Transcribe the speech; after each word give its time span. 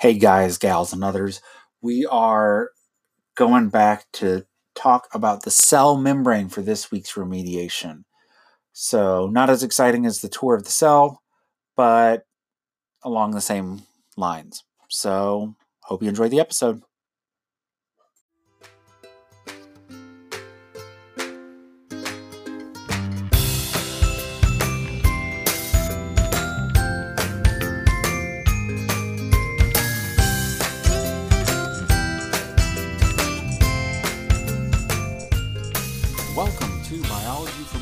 Hey 0.00 0.14
guys, 0.18 0.58
gals, 0.58 0.92
and 0.92 1.02
others, 1.02 1.40
we 1.80 2.04
are 2.06 2.70
going 3.36 3.68
back 3.70 4.06
to 4.14 4.44
talk 4.74 5.08
about 5.14 5.44
the 5.44 5.50
cell 5.50 5.96
membrane 5.96 6.48
for 6.48 6.62
this 6.62 6.90
week's 6.90 7.14
remediation. 7.14 8.04
So, 8.72 9.28
not 9.28 9.50
as 9.50 9.62
exciting 9.62 10.06
as 10.06 10.20
the 10.20 10.28
tour 10.28 10.54
of 10.56 10.64
the 10.64 10.70
cell, 10.72 11.22
but 11.76 12.24
along 13.04 13.32
the 13.32 13.40
same 13.40 13.82
lines. 14.16 14.64
So, 14.90 15.54
hope 15.84 16.02
you 16.02 16.08
enjoy 16.08 16.28
the 16.28 16.40
episode. 16.40 16.82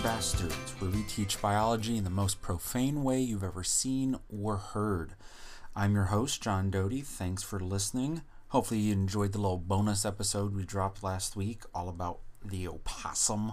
Bastards, 0.02 0.74
where 0.80 0.90
we 0.90 1.04
teach 1.04 1.40
biology 1.40 1.96
in 1.96 2.02
the 2.02 2.10
most 2.10 2.42
profane 2.42 3.04
way 3.04 3.20
you've 3.20 3.44
ever 3.44 3.62
seen 3.62 4.16
or 4.28 4.56
heard. 4.56 5.14
I'm 5.76 5.94
your 5.94 6.06
host, 6.06 6.42
John 6.42 6.72
Doty. 6.72 7.02
Thanks 7.02 7.44
for 7.44 7.60
listening. 7.60 8.22
Hopefully, 8.48 8.80
you 8.80 8.92
enjoyed 8.92 9.30
the 9.30 9.38
little 9.38 9.58
bonus 9.58 10.04
episode 10.04 10.56
we 10.56 10.64
dropped 10.64 11.04
last 11.04 11.36
week, 11.36 11.62
all 11.72 11.88
about 11.88 12.18
the 12.44 12.66
opossum 12.66 13.52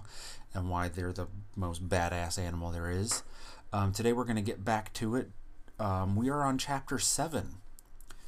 and 0.52 0.72
why 0.72 0.88
they're 0.88 1.14
the 1.14 1.28
most 1.56 1.88
badass 1.88 2.40
animal 2.40 2.72
there 2.72 2.90
is. 2.90 3.22
Um, 3.72 3.92
today, 3.92 4.12
we're 4.12 4.24
going 4.24 4.36
to 4.36 4.42
get 4.42 4.66
back 4.66 4.92
to 4.96 5.16
it. 5.18 5.30
Um, 5.80 6.16
we 6.16 6.30
are 6.30 6.44
on 6.44 6.58
chapter 6.58 6.98
7, 6.98 7.58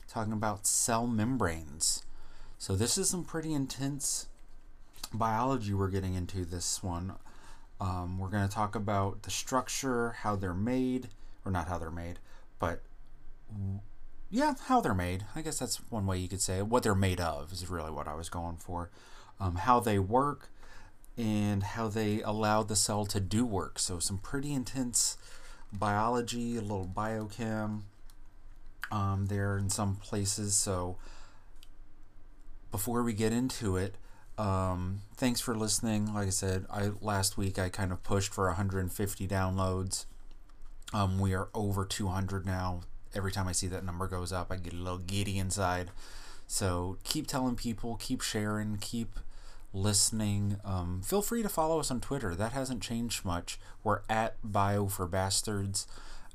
talking 0.08 0.34
about 0.34 0.68
cell 0.68 1.08
membranes. 1.08 2.04
So, 2.60 2.76
this 2.76 3.00
is 3.00 3.10
some 3.10 3.24
pretty 3.24 3.52
intense 3.52 4.28
biology 5.12 5.74
we're 5.74 5.90
getting 5.90 6.14
into 6.14 6.46
this 6.46 6.84
one. 6.84 7.14
Um, 7.82 8.20
we're 8.20 8.30
going 8.30 8.48
to 8.48 8.54
talk 8.54 8.76
about 8.76 9.24
the 9.24 9.32
structure, 9.32 10.12
how 10.12 10.36
they're 10.36 10.54
made, 10.54 11.10
or 11.44 11.52
not 11.52 11.68
how 11.68 11.80
they're 11.80 11.90
made, 11.90 12.20
but 12.60 12.84
yeah, 14.30 14.54
how 14.68 14.80
they're 14.82 14.94
made. 14.94 15.26
I 15.36 15.42
guess 15.42 15.58
that's 15.58 15.78
one 15.90 16.06
way 16.06 16.20
you 16.20 16.28
could 16.28 16.42
say 16.42 16.60
it. 16.60 16.68
What 16.68 16.84
they're 16.84 16.94
made 16.94 17.20
of 17.20 17.52
is 17.52 17.68
really 17.70 17.90
what 17.90 18.08
I 18.08 18.14
was 18.14 18.30
going 18.30 18.58
for. 18.58 18.92
Um, 19.40 19.56
how 19.56 19.80
they 19.80 19.98
work 19.98 20.50
and 21.18 21.64
how 21.64 21.88
they 21.88 22.22
allow 22.22 22.62
the 22.62 22.76
cell 22.76 23.06
to 23.08 23.20
do 23.20 23.46
work. 23.46 23.80
So, 23.80 23.98
some 23.98 24.20
pretty 24.20 24.54
intense 24.54 25.18
biology, 25.74 26.58
a 26.58 26.62
little 26.62 26.88
biochem 26.88 27.82
um, 28.92 29.26
there 29.28 29.58
in 29.58 29.72
some 29.72 29.96
places. 29.96 30.56
So, 30.56 30.98
before 32.72 33.02
we 33.02 33.14
get 33.14 33.34
into 33.34 33.76
it, 33.76 33.96
um, 34.42 35.02
thanks 35.18 35.40
for 35.40 35.56
listening. 35.56 36.16
Like 36.16 36.26
I 36.26 36.32
said, 36.32 36.66
I 36.72 36.92
last 37.00 37.38
week 37.38 37.60
I 37.60 37.70
kind 37.70 37.92
of 37.92 38.02
pushed 38.02 38.34
for 38.34 38.48
150 38.48 39.28
downloads. 39.28 40.06
Um, 40.92 41.20
we 41.20 41.36
are 41.36 41.50
over 41.54 41.86
200 41.86 42.44
now. 42.44 42.82
Every 43.14 43.32
time 43.32 43.48
I 43.48 43.52
see 43.52 43.68
that 43.68 43.86
number 43.86 44.08
goes 44.08 44.34
up, 44.34 44.52
I 44.52 44.56
get 44.56 44.74
a 44.74 44.78
little 44.78 44.98
giddy 44.98 45.38
inside. 45.38 45.92
So 46.48 46.98
keep 47.04 47.28
telling 47.28 47.56
people, 47.56 47.98
keep 47.98 48.22
sharing, 48.22 48.78
keep 48.78 49.20
listening. 49.74 50.58
Um, 50.66 51.04
feel 51.06 51.22
free 51.22 51.44
to 51.44 51.50
follow 51.50 51.80
us 51.80 51.92
on 51.92 52.02
Twitter. 52.02 52.34
That 52.34 52.54
hasn't 52.54 52.82
changed 52.82 53.24
much. 53.24 53.60
We're 53.84 54.02
at 54.10 54.38
Bio 54.44 54.88
for 54.88 55.06
Bastards. 55.06 55.86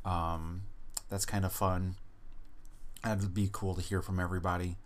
Um, 0.04 0.62
that's 1.10 1.26
kind 1.26 1.44
of 1.44 1.52
fun. 1.52 1.96
That'd 3.02 3.34
be 3.34 3.48
cool 3.50 3.74
to 3.74 3.82
hear 3.82 4.00
from 4.00 4.20
everybody, 4.20 4.76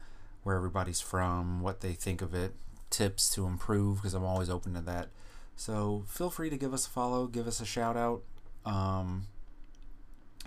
where 0.42 0.56
everybody's 0.56 1.02
from, 1.02 1.60
what 1.60 1.82
they 1.82 1.92
think 1.92 2.22
of 2.22 2.32
it, 2.32 2.54
tips 2.90 3.30
to 3.34 3.46
improve 3.46 3.96
because 3.96 4.14
I'm 4.14 4.24
always 4.24 4.50
open 4.50 4.74
to 4.74 4.80
that. 4.82 5.08
So 5.56 6.04
feel 6.06 6.30
free 6.30 6.50
to 6.50 6.56
give 6.56 6.74
us 6.74 6.86
a 6.86 6.90
follow, 6.90 7.26
give 7.26 7.46
us 7.46 7.60
a 7.60 7.66
shout 7.66 7.96
out. 7.96 8.22
Um, 8.64 9.26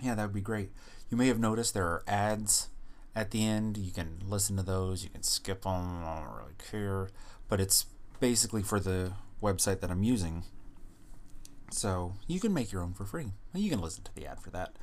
yeah, 0.02 0.14
that 0.14 0.24
would 0.24 0.34
be 0.34 0.40
great. 0.40 0.70
You 1.10 1.16
may 1.16 1.28
have 1.28 1.38
noticed 1.38 1.74
there 1.74 1.86
are 1.86 2.02
ads 2.06 2.68
at 3.14 3.30
the 3.30 3.44
end. 3.46 3.76
You 3.76 3.92
can 3.92 4.18
listen 4.26 4.56
to 4.56 4.62
those, 4.62 5.04
you 5.04 5.10
can 5.10 5.22
skip 5.22 5.62
them, 5.62 6.04
I 6.04 6.20
don't 6.20 6.36
really 6.36 6.54
care. 6.70 7.08
But 7.48 7.60
it's 7.60 7.86
basically 8.20 8.62
for 8.62 8.80
the 8.80 9.12
website 9.42 9.80
that 9.80 9.90
I'm 9.90 10.02
using. 10.02 10.44
So 11.70 12.14
you 12.26 12.40
can 12.40 12.52
make 12.52 12.72
your 12.72 12.82
own 12.82 12.94
for 12.94 13.04
free. 13.04 13.32
You 13.52 13.70
can 13.70 13.80
listen 13.80 14.04
to 14.04 14.14
the 14.14 14.26
ad 14.26 14.40
for 14.40 14.50
that. 14.50 14.76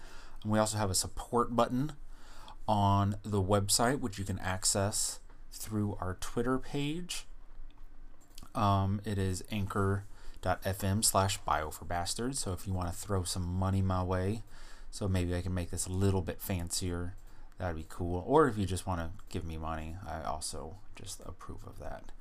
And 0.44 0.52
we 0.52 0.60
also 0.60 0.78
have 0.78 0.90
a 0.90 0.96
support 0.96 1.56
button 1.56 1.94
on 2.68 3.16
the 3.24 3.42
website, 3.42 4.00
which 4.00 4.18
you 4.18 4.26
can 4.26 4.40
access 4.40 5.20
through 5.52 5.98
our 6.00 6.16
Twitter 6.20 6.58
page. 6.58 7.28
Um, 8.56 9.02
it 9.06 9.18
is 9.18 9.44
anchor.fm 9.52 11.06
slash 11.06 11.38
bio 11.40 11.70
for 11.70 11.86
bastards. 11.86 12.40
So 12.40 12.54
if 12.54 12.68
you 12.68 12.74
want 12.74 12.90
to 12.90 12.96
throw 12.96 13.24
some 13.24 13.46
money 13.46 13.82
my 13.82 14.04
way, 14.04 14.44
so 14.90 15.08
maybe 15.08 15.36
I 15.36 15.42
can 15.42 15.54
make 15.54 15.72
this 15.72 15.88
a 15.88 15.92
little 15.92 16.22
bit 16.22 16.42
fancier, 16.42 17.16
that'd 17.58 17.76
be 17.76 17.86
cool. 17.88 18.24
Or 18.28 18.48
if 18.48 18.58
you 18.58 18.66
just 18.66 18.86
want 18.86 19.00
to 19.00 19.12
give 19.30 19.46
me 19.46 19.58
money, 19.58 19.96
I 20.08 20.24
also 20.24 20.78
just 20.96 21.22
approve 21.26 21.66
of 21.66 21.80
that. 21.80 22.12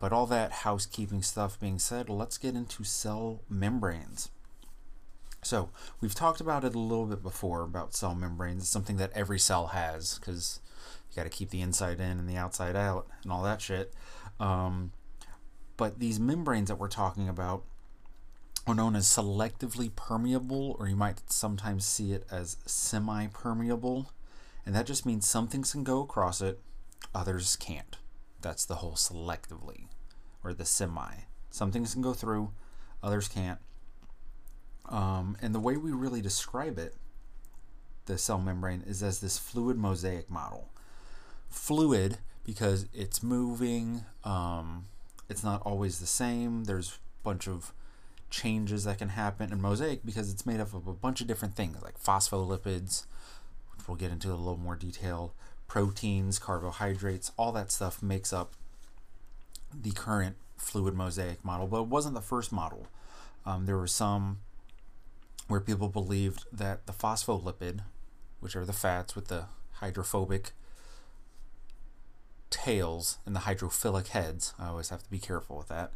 But 0.00 0.12
all 0.12 0.26
that 0.26 0.52
housekeeping 0.52 1.22
stuff 1.22 1.58
being 1.58 1.78
said, 1.78 2.08
let's 2.08 2.38
get 2.38 2.54
into 2.54 2.84
cell 2.84 3.42
membranes. 3.48 4.30
So, 5.42 5.70
we've 6.00 6.14
talked 6.14 6.40
about 6.40 6.64
it 6.64 6.74
a 6.74 6.78
little 6.78 7.06
bit 7.06 7.22
before 7.22 7.62
about 7.62 7.94
cell 7.94 8.14
membranes. 8.14 8.62
It's 8.62 8.70
something 8.70 8.96
that 8.96 9.12
every 9.14 9.38
cell 9.38 9.68
has 9.68 10.18
because 10.18 10.60
you 11.10 11.16
got 11.16 11.24
to 11.24 11.36
keep 11.36 11.50
the 11.50 11.60
inside 11.60 12.00
in 12.00 12.18
and 12.18 12.28
the 12.28 12.36
outside 12.36 12.74
out 12.74 13.06
and 13.22 13.32
all 13.32 13.42
that 13.44 13.60
shit. 13.60 13.92
Um, 14.40 14.92
but 15.78 15.98
these 15.98 16.20
membranes 16.20 16.68
that 16.68 16.78
we're 16.78 16.88
talking 16.88 17.26
about 17.26 17.62
are 18.66 18.74
known 18.74 18.94
as 18.94 19.06
selectively 19.06 19.94
permeable, 19.96 20.76
or 20.78 20.88
you 20.88 20.96
might 20.96 21.30
sometimes 21.32 21.86
see 21.86 22.12
it 22.12 22.26
as 22.30 22.58
semi 22.66 23.28
permeable. 23.28 24.12
And 24.66 24.74
that 24.74 24.84
just 24.84 25.06
means 25.06 25.26
some 25.26 25.48
things 25.48 25.72
can 25.72 25.84
go 25.84 26.02
across 26.02 26.42
it, 26.42 26.60
others 27.14 27.56
can't. 27.56 27.96
That's 28.42 28.66
the 28.66 28.76
whole 28.76 28.92
selectively, 28.92 29.86
or 30.44 30.52
the 30.52 30.66
semi. 30.66 31.14
Some 31.48 31.72
things 31.72 31.94
can 31.94 32.02
go 32.02 32.12
through, 32.12 32.50
others 33.02 33.28
can't. 33.28 33.60
Um, 34.86 35.38
and 35.40 35.54
the 35.54 35.60
way 35.60 35.76
we 35.76 35.92
really 35.92 36.20
describe 36.20 36.78
it, 36.78 36.94
the 38.04 38.18
cell 38.18 38.38
membrane, 38.38 38.82
is 38.86 39.02
as 39.02 39.20
this 39.20 39.38
fluid 39.38 39.78
mosaic 39.78 40.30
model. 40.30 40.68
Fluid 41.48 42.18
because 42.44 42.86
it's 42.94 43.22
moving, 43.22 44.04
um, 44.24 44.86
it's 45.28 45.44
not 45.44 45.62
always 45.62 45.98
the 45.98 46.06
same. 46.06 46.64
There's 46.64 46.98
a 47.22 47.24
bunch 47.24 47.48
of 47.48 47.72
changes 48.30 48.84
that 48.84 48.98
can 48.98 49.10
happen 49.10 49.52
in 49.52 49.60
mosaic 49.60 50.04
because 50.04 50.30
it's 50.30 50.44
made 50.44 50.60
up 50.60 50.74
of 50.74 50.86
a 50.86 50.92
bunch 50.92 51.20
of 51.20 51.26
different 51.26 51.54
things 51.54 51.82
like 51.82 52.02
phospholipids, 52.02 53.06
which 53.74 53.88
we'll 53.88 53.96
get 53.96 54.10
into 54.10 54.28
a 54.28 54.36
little 54.36 54.58
more 54.58 54.76
detail, 54.76 55.34
proteins, 55.66 56.38
carbohydrates, 56.38 57.32
all 57.36 57.52
that 57.52 57.70
stuff 57.70 58.02
makes 58.02 58.32
up 58.32 58.52
the 59.74 59.92
current 59.92 60.36
fluid 60.56 60.94
mosaic 60.94 61.44
model. 61.44 61.66
But 61.66 61.82
it 61.82 61.88
wasn't 61.88 62.14
the 62.14 62.20
first 62.20 62.52
model. 62.52 62.86
Um, 63.46 63.66
there 63.66 63.76
were 63.76 63.86
some 63.86 64.38
where 65.46 65.60
people 65.60 65.88
believed 65.88 66.44
that 66.52 66.86
the 66.86 66.92
phospholipid, 66.92 67.80
which 68.40 68.54
are 68.54 68.66
the 68.66 68.72
fats 68.72 69.14
with 69.14 69.28
the 69.28 69.46
hydrophobic 69.74 70.52
tails 72.64 73.18
and 73.24 73.34
the 73.34 73.40
hydrophilic 73.40 74.08
heads, 74.08 74.54
I 74.58 74.68
always 74.68 74.88
have 74.88 75.02
to 75.02 75.10
be 75.10 75.18
careful 75.18 75.56
with 75.56 75.68
that, 75.68 75.92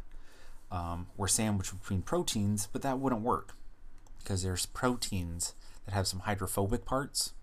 um, 0.71 1.07
were 1.17 1.27
sandwiched 1.27 1.79
between 1.79 2.01
proteins, 2.01 2.67
but 2.71 2.81
that 2.81 2.99
wouldn't 2.99 3.21
work 3.21 3.55
because 4.19 4.43
there's 4.43 4.65
proteins 4.65 5.53
that 5.85 5.93
have 5.93 6.07
some 6.07 6.21
hydrophobic 6.21 6.85
parts. 6.85 7.33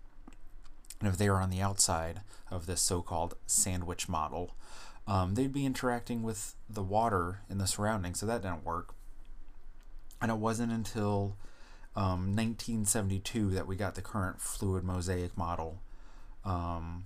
And 0.99 1.07
if 1.07 1.17
they 1.17 1.27
are 1.27 1.41
on 1.41 1.49
the 1.49 1.61
outside 1.61 2.21
of 2.49 2.65
this 2.65 2.81
so 2.81 3.01
called 3.01 3.35
sandwich 3.45 4.09
model, 4.09 4.55
um, 5.07 5.35
they'd 5.35 5.53
be 5.53 5.65
interacting 5.65 6.23
with 6.23 6.55
the 6.69 6.83
water 6.83 7.41
in 7.49 7.57
the 7.57 7.67
surroundings, 7.67 8.19
so 8.19 8.25
that 8.25 8.41
didn't 8.41 8.65
work. 8.65 8.93
And 10.21 10.31
it 10.31 10.37
wasn't 10.37 10.71
until 10.71 11.37
um, 11.95 12.35
1972 12.35 13.49
that 13.51 13.67
we 13.67 13.75
got 13.75 13.95
the 13.95 14.01
current 14.01 14.39
fluid 14.39 14.83
mosaic 14.83 15.35
model. 15.35 15.81
Um, 16.45 17.05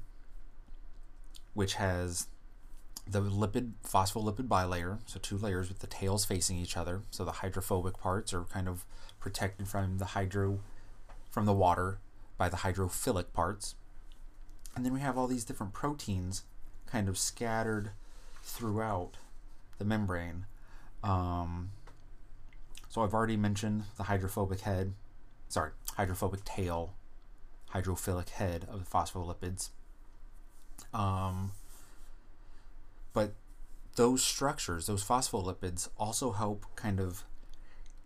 which 1.55 1.75
has 1.75 2.27
the 3.07 3.21
lipid 3.21 3.71
phospholipid 3.83 4.47
bilayer, 4.47 4.99
so 5.07 5.19
two 5.19 5.37
layers 5.37 5.69
with 5.69 5.79
the 5.79 5.87
tails 5.87 6.25
facing 6.25 6.57
each 6.57 6.77
other. 6.77 7.01
So 7.09 7.25
the 7.25 7.31
hydrophobic 7.31 7.97
parts 7.97 8.33
are 8.33 8.43
kind 8.43 8.67
of 8.67 8.85
protected 9.19 9.67
from 9.67 9.97
the 9.97 10.05
hydro 10.05 10.59
from 11.31 11.45
the 11.45 11.53
water 11.53 11.99
by 12.37 12.49
the 12.49 12.57
hydrophilic 12.57 13.33
parts. 13.33 13.75
And 14.75 14.85
then 14.85 14.93
we 14.93 14.99
have 14.99 15.17
all 15.17 15.27
these 15.27 15.45
different 15.45 15.73
proteins 15.73 16.43
kind 16.85 17.09
of 17.09 17.17
scattered 17.17 17.91
throughout 18.43 19.17
the 19.77 19.85
membrane. 19.85 20.45
Um, 21.03 21.71
so 22.89 23.01
I've 23.03 23.13
already 23.13 23.37
mentioned 23.37 23.83
the 23.97 24.03
hydrophobic 24.03 24.61
head, 24.61 24.93
sorry, 25.47 25.71
hydrophobic 25.95 26.43
tail, 26.43 26.93
hydrophilic 27.73 28.29
head 28.29 28.65
of 28.69 28.79
the 28.79 28.89
phospholipids 28.89 29.69
Um, 30.93 31.51
but 33.13 33.33
those 33.95 34.23
structures, 34.23 34.87
those 34.87 35.03
phospholipids, 35.03 35.89
also 35.97 36.31
help 36.31 36.65
kind 36.75 36.99
of 36.99 37.23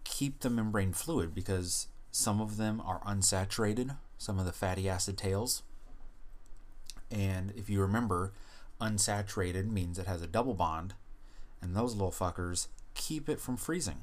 keep 0.04 0.40
the 0.40 0.50
membrane 0.50 0.94
fluid 0.94 1.34
because 1.34 1.88
some 2.12 2.42
of 2.42 2.58
them 2.58 2.82
are 2.82 3.02
unsaturated, 3.02 3.96
some 4.18 4.40
of 4.40 4.46
the 4.46 4.52
fatty 4.52 4.90
acid 4.90 5.18
tails. 5.18 5.64
And 7.12 7.52
if 7.56 7.70
you 7.70 7.82
remember, 7.82 8.34
unsaturated 8.80 9.70
means 9.70 9.98
it 9.98 10.08
has 10.08 10.22
a 10.22 10.28
double 10.28 10.54
bond, 10.54 10.94
and 11.62 11.76
those 11.76 11.94
little 11.94 12.12
fuckers 12.12 12.68
keep 12.94 13.30
it 13.30 13.40
from 13.40 13.58
freezing. 13.58 14.02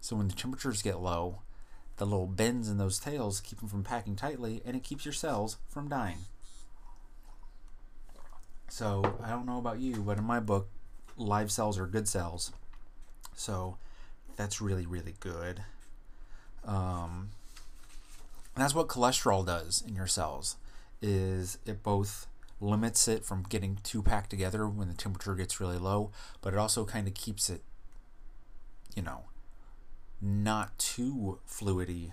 So 0.00 0.16
when 0.16 0.28
the 0.28 0.34
temperatures 0.34 0.82
get 0.82 1.00
low, 1.00 1.40
the 1.96 2.04
little 2.04 2.26
bends 2.26 2.68
in 2.68 2.76
those 2.76 2.98
tails 2.98 3.40
keep 3.40 3.60
them 3.60 3.68
from 3.68 3.84
packing 3.84 4.16
tightly, 4.16 4.60
and 4.64 4.76
it 4.76 4.82
keeps 4.82 5.04
your 5.04 5.14
cells 5.14 5.58
from 5.68 5.88
dying. 5.88 6.18
So 8.68 9.18
I 9.22 9.30
don't 9.30 9.46
know 9.46 9.58
about 9.58 9.78
you, 9.78 9.96
but 9.96 10.18
in 10.18 10.24
my 10.24 10.40
book, 10.40 10.68
live 11.16 11.50
cells 11.52 11.78
are 11.78 11.86
good 11.86 12.08
cells. 12.08 12.52
So 13.34 13.76
that's 14.36 14.60
really, 14.60 14.86
really 14.86 15.14
good. 15.20 15.62
Um, 16.64 17.30
that's 18.56 18.74
what 18.74 18.88
cholesterol 18.88 19.44
does 19.44 19.82
in 19.86 19.94
your 19.94 20.06
cells 20.06 20.56
is 21.02 21.58
it 21.66 21.82
both 21.82 22.26
limits 22.60 23.08
it 23.08 23.24
from 23.24 23.44
getting 23.48 23.78
too 23.82 24.02
packed 24.02 24.30
together 24.30 24.66
when 24.66 24.88
the 24.88 24.94
temperature 24.94 25.34
gets 25.34 25.60
really 25.60 25.76
low, 25.76 26.10
but 26.40 26.54
it 26.54 26.58
also 26.58 26.84
kind 26.84 27.06
of 27.06 27.14
keeps 27.14 27.50
it, 27.50 27.62
you 28.94 29.02
know, 29.02 29.24
not 30.22 30.78
too 30.78 31.38
fluidy 31.46 32.12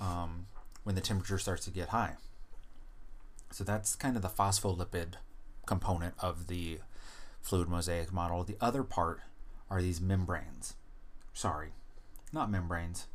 um, 0.00 0.46
when 0.84 0.94
the 0.94 1.00
temperature 1.00 1.38
starts 1.38 1.64
to 1.64 1.70
get 1.70 1.88
high. 1.88 2.16
So 3.50 3.64
that's 3.64 3.94
kind 3.94 4.16
of 4.16 4.22
the 4.22 4.28
phospholipid 4.28 5.14
component 5.66 6.14
of 6.18 6.46
the 6.46 6.78
fluid 7.40 7.68
mosaic 7.68 8.12
model. 8.12 8.44
The 8.44 8.56
other 8.60 8.82
part 8.82 9.20
are 9.70 9.82
these 9.82 10.00
membranes. 10.00 10.74
Sorry, 11.32 11.70
not 12.32 12.50
membranes. 12.50 13.06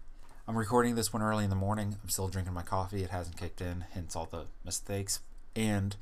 I'm 0.47 0.57
recording 0.57 0.95
this 0.95 1.11
one 1.11 1.21
early 1.21 1.43
in 1.43 1.49
the 1.49 1.55
morning. 1.55 1.97
I'm 2.01 2.09
still 2.09 2.29
drinking 2.29 2.53
my 2.53 2.61
coffee. 2.61 3.03
It 3.03 3.09
hasn't 3.09 3.37
kicked 3.37 3.61
in, 3.61 3.85
hence 3.91 4.15
all 4.15 4.25
the 4.25 4.45
mistakes. 4.63 5.19
And 5.55 5.95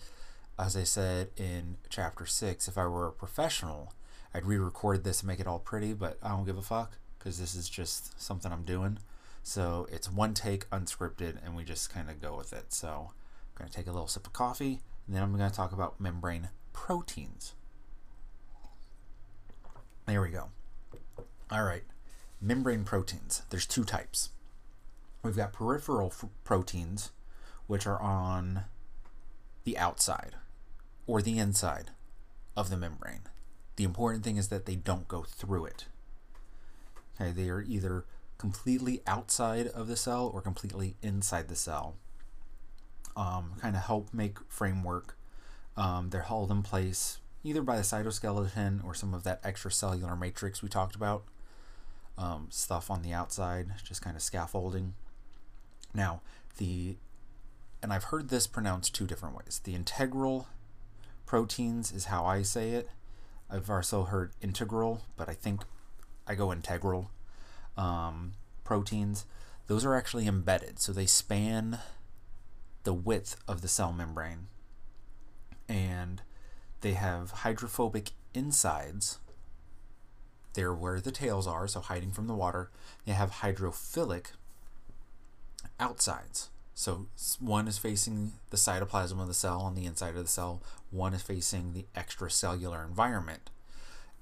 as 0.60 0.76
I 0.78 0.84
said 0.84 1.30
in 1.36 1.78
chapter 1.90 2.26
six, 2.26 2.68
if 2.68 2.78
I 2.78 2.86
were 2.86 3.08
a 3.08 3.12
professional, 3.12 3.94
I'd 4.34 4.46
re 4.46 4.58
record 4.58 5.04
this 5.04 5.22
and 5.22 5.28
make 5.28 5.40
it 5.40 5.48
all 5.48 5.60
pretty, 5.60 5.94
but 5.94 6.18
I 6.22 6.30
don't 6.30 6.46
give 6.46 6.58
a 6.58 6.62
fuck 6.62 6.98
because 7.18 7.40
this 7.40 7.56
is 7.56 7.68
just 7.68 8.22
something 8.22 8.52
I'm 8.52 8.64
doing. 8.64 9.00
So 9.44 9.88
it's 9.92 10.12
one 10.12 10.34
take, 10.34 10.70
unscripted, 10.70 11.38
and 11.44 11.56
we 11.56 11.64
just 11.64 11.94
kind 11.94 12.10
of 12.10 12.22
go 12.22 12.36
with 12.36 12.54
it. 12.54 12.74
So 12.74 13.12
I'm 13.12 13.58
going 13.58 13.70
to 13.70 13.76
take 13.76 13.88
a 13.88 13.92
little 13.92 14.08
sip 14.08 14.28
of 14.28 14.34
coffee, 14.34 14.82
and 15.08 15.16
then 15.16 15.24
I'm 15.24 15.36
going 15.36 15.50
to 15.50 15.56
talk 15.56 15.72
about 15.72 16.00
membrane 16.00 16.50
proteins. 16.74 17.54
There 20.06 20.22
we 20.22 20.30
go. 20.30 20.50
All 21.52 21.64
right. 21.64 21.84
Membrane 22.42 22.84
proteins. 22.84 23.44
There's 23.50 23.66
two 23.66 23.84
types. 23.84 24.30
We've 25.24 25.36
got 25.36 25.54
peripheral 25.54 26.14
proteins, 26.44 27.12
which 27.68 27.88
are 27.88 28.00
on 28.02 28.66
the 29.64 29.78
outside 29.78 30.36
or 31.08 31.22
the 31.22 31.40
inside 31.40 31.92
of 32.56 32.70
the 32.70 32.78
membrane. 32.78 33.22
The 33.76 33.84
important 33.84 34.24
thing 34.24 34.38
is 34.38 34.50
that 34.50 34.66
they 34.66 34.76
don't 34.76 35.08
go 35.08 35.24
through 35.24 35.66
it. 35.66 35.86
Okay, 37.20 37.32
they 37.32 37.50
are 37.50 37.62
either 37.62 38.06
completely 38.38 39.02
outside 39.08 39.68
of 39.68 39.88
the 39.88 39.96
cell 39.96 40.30
or 40.34 40.42
completely 40.42 40.96
inside 41.02 41.48
the 41.48 41.56
cell. 41.56 41.96
Um, 43.16 43.54
kind 43.62 43.76
of 43.76 43.84
help 43.84 44.14
make 44.14 44.40
framework. 44.50 45.18
Um, 45.78 46.10
they're 46.10 46.24
held 46.24 46.52
in 46.52 46.64
place 46.64 47.20
either 47.44 47.62
by 47.62 47.76
the 47.78 47.84
cytoskeleton 47.84 48.84
or 48.84 48.94
some 48.96 49.14
of 49.14 49.24
that 49.24 49.42
extracellular 49.44 50.20
matrix 50.20 50.64
we 50.64 50.68
talked 50.68 50.96
about. 50.96 51.24
Um, 52.18 52.48
stuff 52.50 52.90
on 52.90 53.04
the 53.04 53.14
outside, 53.14 53.68
just 53.84 54.02
kind 54.02 54.16
of 54.16 54.22
scaffolding. 54.22 54.96
Now, 55.94 56.22
the, 56.58 56.96
and 57.84 57.94
I've 57.94 58.06
heard 58.06 58.30
this 58.30 58.48
pronounced 58.48 58.96
two 58.96 59.06
different 59.06 59.36
ways. 59.36 59.62
The 59.64 59.76
integral 59.76 60.48
proteins 61.26 61.92
is 61.92 62.06
how 62.06 62.26
I 62.26 62.42
say 62.42 62.72
it. 62.72 62.90
I've 63.50 63.70
also 63.70 64.04
heard 64.04 64.32
integral, 64.42 65.04
but 65.18 65.30
I 65.30 65.34
think 65.34 65.62
I 66.28 66.36
go 66.36 66.52
integral. 66.52 67.12
Um, 67.78 68.34
proteins, 68.64 69.26
those 69.68 69.86
are 69.86 69.94
actually 69.94 70.28
embedded, 70.28 70.80
so 70.80 70.92
they 70.92 71.06
span 71.06 71.80
the 72.86 72.94
width 72.94 73.36
of 73.48 73.62
the 73.62 73.68
cell 73.68 73.92
membrane. 73.92 74.48
And 75.68 76.22
they 76.82 76.94
have 76.94 77.32
hydrophobic 77.32 78.12
insides. 78.34 79.20
They're 80.54 80.74
where 80.74 81.02
the 81.02 81.12
tails 81.12 81.48
are, 81.48 81.68
so 81.68 81.82
hiding 81.82 82.12
from 82.12 82.28
the 82.28 82.34
water. 82.34 82.70
They 83.06 83.12
have 83.12 83.32
hydrophilic 83.42 84.28
outsides. 85.80 86.50
So 86.74 87.08
one 87.40 87.68
is 87.68 87.78
facing 87.78 88.34
the 88.50 88.58
cytoplasm 88.58 89.20
of 89.20 89.28
the 89.28 89.34
cell 89.34 89.62
on 89.62 89.76
the 89.76 89.86
inside 89.86 90.16
of 90.16 90.24
the 90.24 90.28
cell, 90.28 90.62
one 90.92 91.14
is 91.14 91.22
facing 91.22 91.74
the 91.74 91.86
extracellular 91.96 92.86
environment. 92.86 93.50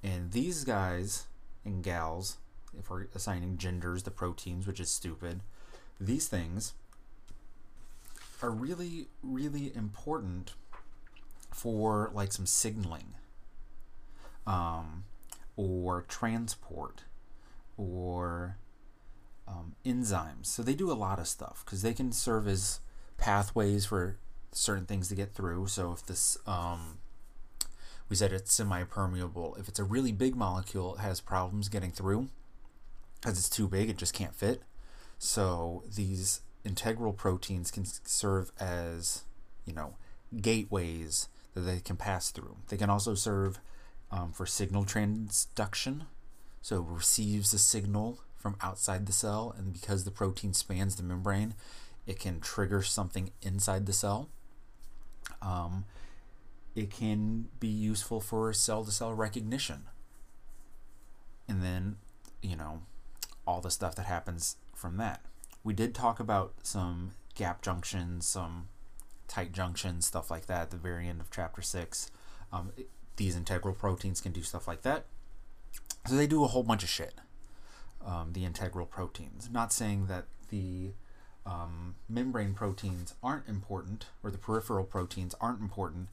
And 0.02 0.32
these 0.32 0.64
guys 0.64 1.26
and 1.64 1.82
gals, 1.82 2.36
if 2.78 2.90
we're 2.90 3.06
assigning 3.14 3.58
genders, 3.58 4.04
the 4.04 4.10
proteins, 4.10 4.66
which 4.66 4.80
is 4.80 4.88
stupid, 4.88 5.40
these 6.00 6.28
things 6.28 6.74
are 8.44 8.50
really, 8.50 9.08
really 9.22 9.74
important 9.74 10.52
for 11.50 12.10
like 12.12 12.30
some 12.30 12.44
signaling 12.44 13.14
um, 14.46 15.04
or 15.56 16.02
transport 16.02 17.04
or 17.78 18.58
um, 19.48 19.74
enzymes. 19.84 20.46
So 20.46 20.62
they 20.62 20.74
do 20.74 20.92
a 20.92 20.94
lot 20.94 21.18
of 21.18 21.26
stuff 21.26 21.62
because 21.64 21.80
they 21.80 21.94
can 21.94 22.12
serve 22.12 22.46
as 22.46 22.80
pathways 23.16 23.86
for 23.86 24.18
certain 24.52 24.84
things 24.84 25.08
to 25.08 25.14
get 25.14 25.32
through. 25.32 25.68
So 25.68 25.92
if 25.92 26.04
this, 26.04 26.36
um, 26.46 26.98
we 28.10 28.16
said 28.16 28.30
it's 28.30 28.52
semi-permeable. 28.52 29.56
If 29.58 29.68
it's 29.68 29.78
a 29.78 29.84
really 29.84 30.12
big 30.12 30.36
molecule, 30.36 30.96
it 30.96 31.00
has 31.00 31.22
problems 31.22 31.70
getting 31.70 31.92
through 31.92 32.28
because 33.20 33.38
it's 33.38 33.48
too 33.48 33.68
big. 33.68 33.88
It 33.88 33.96
just 33.96 34.12
can't 34.12 34.34
fit. 34.34 34.62
So 35.18 35.84
these 35.96 36.42
integral 36.64 37.12
proteins 37.12 37.70
can 37.70 37.84
serve 37.84 38.50
as, 38.58 39.24
you 39.64 39.72
know, 39.72 39.96
gateways 40.40 41.28
that 41.54 41.60
they 41.60 41.80
can 41.80 41.96
pass 41.96 42.30
through. 42.30 42.56
They 42.68 42.76
can 42.76 42.90
also 42.90 43.14
serve 43.14 43.60
um, 44.10 44.32
for 44.32 44.46
signal 44.46 44.84
transduction, 44.84 46.06
so 46.62 46.76
it 46.76 46.88
receives 46.88 47.52
a 47.52 47.58
signal 47.58 48.20
from 48.36 48.56
outside 48.60 49.06
the 49.06 49.12
cell, 49.12 49.54
and 49.56 49.72
because 49.72 50.04
the 50.04 50.10
protein 50.10 50.52
spans 50.52 50.96
the 50.96 51.02
membrane, 51.02 51.54
it 52.06 52.18
can 52.18 52.40
trigger 52.40 52.82
something 52.82 53.30
inside 53.42 53.86
the 53.86 53.92
cell. 53.92 54.28
Um, 55.40 55.84
it 56.74 56.90
can 56.90 57.48
be 57.60 57.68
useful 57.68 58.20
for 58.20 58.52
cell 58.52 58.84
to 58.84 58.90
cell 58.90 59.14
recognition. 59.14 59.84
And 61.48 61.62
then, 61.62 61.96
you 62.42 62.56
know, 62.56 62.82
all 63.46 63.60
the 63.60 63.70
stuff 63.70 63.94
that 63.96 64.06
happens 64.06 64.56
from 64.74 64.96
that. 64.96 65.24
We 65.64 65.72
did 65.72 65.94
talk 65.94 66.20
about 66.20 66.52
some 66.62 67.12
gap 67.34 67.62
junctions, 67.62 68.26
some 68.26 68.68
tight 69.26 69.52
junctions, 69.52 70.06
stuff 70.06 70.30
like 70.30 70.46
that 70.46 70.62
at 70.62 70.70
the 70.70 70.76
very 70.76 71.08
end 71.08 71.20
of 71.20 71.30
chapter 71.30 71.62
six. 71.62 72.10
Um, 72.52 72.70
these 73.16 73.34
integral 73.34 73.74
proteins 73.74 74.20
can 74.20 74.32
do 74.32 74.42
stuff 74.42 74.68
like 74.68 74.82
that. 74.82 75.06
So 76.06 76.14
they 76.14 76.26
do 76.26 76.44
a 76.44 76.48
whole 76.48 76.62
bunch 76.62 76.82
of 76.82 76.88
shit. 76.88 77.14
Um, 78.04 78.34
the 78.34 78.44
integral 78.44 78.86
proteins. 78.86 79.48
Not 79.50 79.72
saying 79.72 80.06
that 80.06 80.26
the 80.50 80.90
um, 81.46 81.94
membrane 82.08 82.52
proteins 82.52 83.14
aren't 83.22 83.48
important 83.48 84.06
or 84.22 84.30
the 84.30 84.38
peripheral 84.38 84.84
proteins 84.84 85.34
aren't 85.40 85.60
important. 85.60 86.08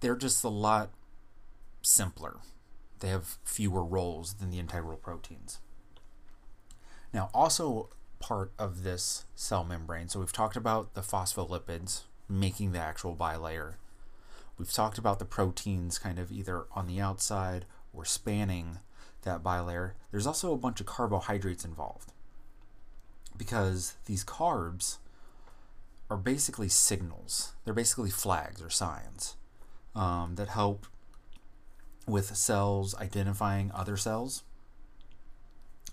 They're 0.00 0.16
just 0.16 0.44
a 0.44 0.48
lot 0.48 0.90
simpler. 1.80 2.36
They 3.00 3.08
have 3.08 3.38
fewer 3.44 3.82
roles 3.82 4.34
than 4.34 4.50
the 4.50 4.58
integral 4.58 4.98
proteins. 4.98 5.60
Now, 7.12 7.30
also 7.32 7.88
part 8.18 8.52
of 8.58 8.82
this 8.82 9.24
cell 9.34 9.64
membrane. 9.64 10.08
So 10.08 10.20
we've 10.20 10.32
talked 10.32 10.56
about 10.56 10.94
the 10.94 11.00
phospholipids 11.00 12.02
making 12.28 12.72
the 12.72 12.80
actual 12.80 13.16
bilayer. 13.16 13.74
We've 14.58 14.72
talked 14.72 14.98
about 14.98 15.18
the 15.18 15.24
proteins 15.24 15.98
kind 15.98 16.18
of 16.18 16.32
either 16.32 16.66
on 16.74 16.86
the 16.86 17.00
outside 17.00 17.64
or 17.92 18.04
spanning 18.04 18.78
that 19.22 19.42
bilayer. 19.42 19.92
There's 20.10 20.26
also 20.26 20.52
a 20.52 20.58
bunch 20.58 20.80
of 20.80 20.86
carbohydrates 20.86 21.64
involved 21.64 22.12
because 23.36 23.94
these 24.06 24.24
carbs 24.24 24.98
are 26.10 26.16
basically 26.16 26.68
signals. 26.68 27.52
They're 27.64 27.74
basically 27.74 28.10
flags 28.10 28.62
or 28.62 28.70
signs 28.70 29.36
um, 29.94 30.34
that 30.36 30.48
help 30.48 30.86
with 32.06 32.36
cells 32.36 32.94
identifying 32.96 33.70
other 33.74 33.96
cells 33.96 34.42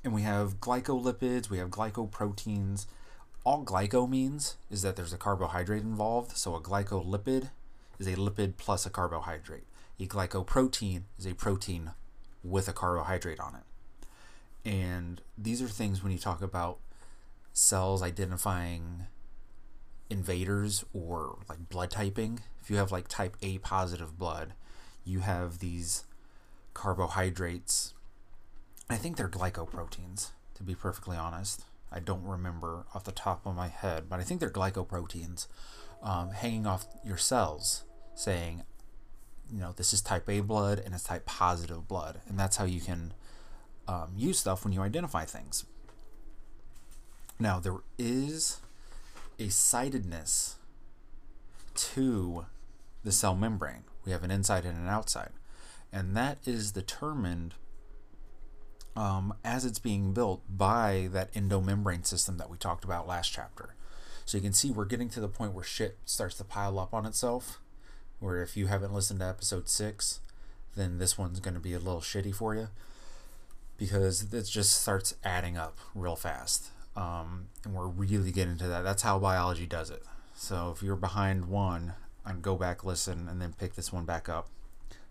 and 0.05 0.13
we 0.13 0.21
have 0.21 0.61
glycolipids, 0.61 1.49
we 1.49 1.57
have 1.57 1.69
glycoproteins. 1.69 2.85
All 3.43 3.65
glyco 3.65 4.07
means 4.07 4.55
is 4.69 4.83
that 4.83 4.95
there's 4.95 5.11
a 5.11 5.17
carbohydrate 5.17 5.81
involved. 5.81 6.37
So 6.37 6.53
a 6.55 6.61
glycolipid 6.61 7.49
is 7.97 8.07
a 8.07 8.15
lipid 8.15 8.53
plus 8.57 8.85
a 8.85 8.91
carbohydrate. 8.91 9.65
A 9.99 10.05
glycoprotein 10.05 11.03
is 11.17 11.25
a 11.25 11.33
protein 11.33 11.91
with 12.43 12.67
a 12.67 12.73
carbohydrate 12.73 13.39
on 13.39 13.55
it. 13.55 14.69
And 14.69 15.21
these 15.35 15.59
are 15.61 15.67
things 15.67 16.03
when 16.03 16.11
you 16.11 16.19
talk 16.19 16.43
about 16.43 16.77
cells 17.51 18.03
identifying 18.03 19.07
invaders 20.11 20.85
or 20.93 21.39
like 21.49 21.67
blood 21.69 21.89
typing. 21.89 22.41
If 22.61 22.69
you 22.69 22.77
have 22.77 22.91
like 22.91 23.07
type 23.07 23.37
A 23.41 23.57
positive 23.57 24.19
blood, 24.19 24.53
you 25.03 25.21
have 25.21 25.57
these 25.59 26.03
carbohydrates. 26.75 27.94
I 28.89 28.97
think 28.97 29.17
they're 29.17 29.27
glycoproteins, 29.27 30.29
to 30.55 30.63
be 30.63 30.75
perfectly 30.75 31.17
honest. 31.17 31.63
I 31.91 31.99
don't 31.99 32.23
remember 32.23 32.85
off 32.93 33.03
the 33.03 33.11
top 33.11 33.45
of 33.45 33.55
my 33.55 33.67
head, 33.67 34.05
but 34.09 34.19
I 34.19 34.23
think 34.23 34.39
they're 34.39 34.49
glycoproteins 34.49 35.47
um, 36.03 36.31
hanging 36.31 36.67
off 36.67 36.85
your 37.03 37.17
cells 37.17 37.83
saying, 38.13 38.63
you 39.51 39.59
know, 39.59 39.73
this 39.75 39.93
is 39.93 40.01
type 40.01 40.29
A 40.29 40.41
blood 40.41 40.79
and 40.83 40.93
it's 40.93 41.03
type 41.03 41.25
positive 41.25 41.87
blood. 41.87 42.21
And 42.27 42.39
that's 42.39 42.57
how 42.57 42.65
you 42.65 42.81
can 42.81 43.13
um, 43.87 44.11
use 44.15 44.39
stuff 44.39 44.63
when 44.63 44.73
you 44.73 44.81
identify 44.81 45.25
things. 45.25 45.65
Now, 47.39 47.59
there 47.59 47.77
is 47.97 48.59
a 49.39 49.49
sidedness 49.49 50.55
to 51.75 52.45
the 53.03 53.11
cell 53.11 53.35
membrane. 53.35 53.83
We 54.05 54.11
have 54.11 54.23
an 54.23 54.31
inside 54.31 54.65
and 54.65 54.77
an 54.77 54.87
outside. 54.87 55.31
And 55.91 56.15
that 56.15 56.37
is 56.45 56.71
determined 56.71 57.55
um, 58.95 59.33
as 59.43 59.65
it's 59.65 59.79
being 59.79 60.13
built 60.13 60.41
by 60.49 61.09
that 61.11 61.33
endomembrane 61.33 62.05
system 62.05 62.37
that 62.37 62.49
we 62.49 62.57
talked 62.57 62.83
about 62.83 63.07
last 63.07 63.31
chapter. 63.31 63.75
So 64.25 64.37
you 64.37 64.41
can 64.41 64.53
see 64.53 64.71
we're 64.71 64.85
getting 64.85 65.09
to 65.09 65.19
the 65.19 65.27
point 65.27 65.53
where 65.53 65.63
shit 65.63 65.97
starts 66.05 66.35
to 66.37 66.43
pile 66.43 66.79
up 66.79 66.93
on 66.93 67.05
itself. 67.05 67.59
Where 68.19 68.41
if 68.41 68.55
you 68.55 68.67
haven't 68.67 68.93
listened 68.93 69.19
to 69.19 69.27
episode 69.27 69.67
six, 69.69 70.21
then 70.75 70.97
this 70.97 71.17
one's 71.17 71.39
going 71.39 71.53
to 71.53 71.59
be 71.59 71.73
a 71.73 71.79
little 71.79 72.01
shitty 72.01 72.33
for 72.33 72.55
you 72.55 72.69
because 73.77 74.33
it 74.33 74.43
just 74.43 74.81
starts 74.81 75.15
adding 75.23 75.57
up 75.57 75.77
real 75.93 76.15
fast. 76.15 76.69
Um, 76.95 77.49
and 77.65 77.73
we're 77.73 77.87
really 77.87 78.31
getting 78.31 78.57
to 78.57 78.67
that. 78.67 78.83
That's 78.83 79.03
how 79.03 79.19
biology 79.19 79.65
does 79.67 79.89
it. 79.89 80.03
So 80.33 80.73
if 80.75 80.81
you're 80.81 80.95
behind 80.95 81.49
one, 81.49 81.93
and 82.25 82.41
go 82.41 82.55
back, 82.55 82.83
listen, 82.83 83.27
and 83.29 83.41
then 83.41 83.53
pick 83.53 83.75
this 83.75 83.93
one 83.93 84.05
back 84.05 84.27
up. 84.27 84.49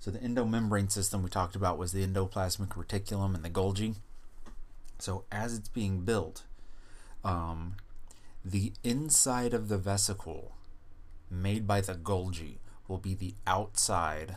So 0.04 0.10
the 0.10 0.18
endomembrane 0.18 0.92
system 0.92 1.22
we 1.22 1.30
talked 1.30 1.56
about 1.56 1.78
was 1.78 1.92
the 1.92 2.06
endoplasmic 2.06 2.68
reticulum 2.76 3.34
and 3.34 3.42
the 3.42 3.48
Golgi. 3.48 3.94
So 4.98 5.24
as 5.32 5.56
it's 5.56 5.70
being 5.70 6.00
built, 6.00 6.42
um, 7.24 7.76
the 8.44 8.74
inside 8.82 9.54
of 9.54 9.68
the 9.68 9.78
vesicle 9.78 10.56
made 11.30 11.66
by 11.66 11.80
the 11.80 11.94
Golgi 11.94 12.58
will 12.86 12.98
be 12.98 13.14
the 13.14 13.32
outside 13.46 14.36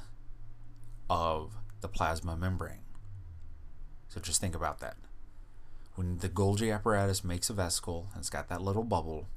of 1.09 1.57
the 1.81 1.89
plasma 1.89 2.37
membrane. 2.37 2.85
So 4.07 4.21
just 4.21 4.39
think 4.39 4.55
about 4.55 4.79
that 4.79 4.95
when 5.95 6.19
the 6.19 6.29
Golgi 6.29 6.73
apparatus 6.73 7.25
makes 7.25 7.49
a 7.49 7.53
vesicle, 7.53 8.07
it's 8.17 8.29
got 8.29 8.47
that 8.47 8.61
little 8.61 8.85
bubble. 8.85 9.27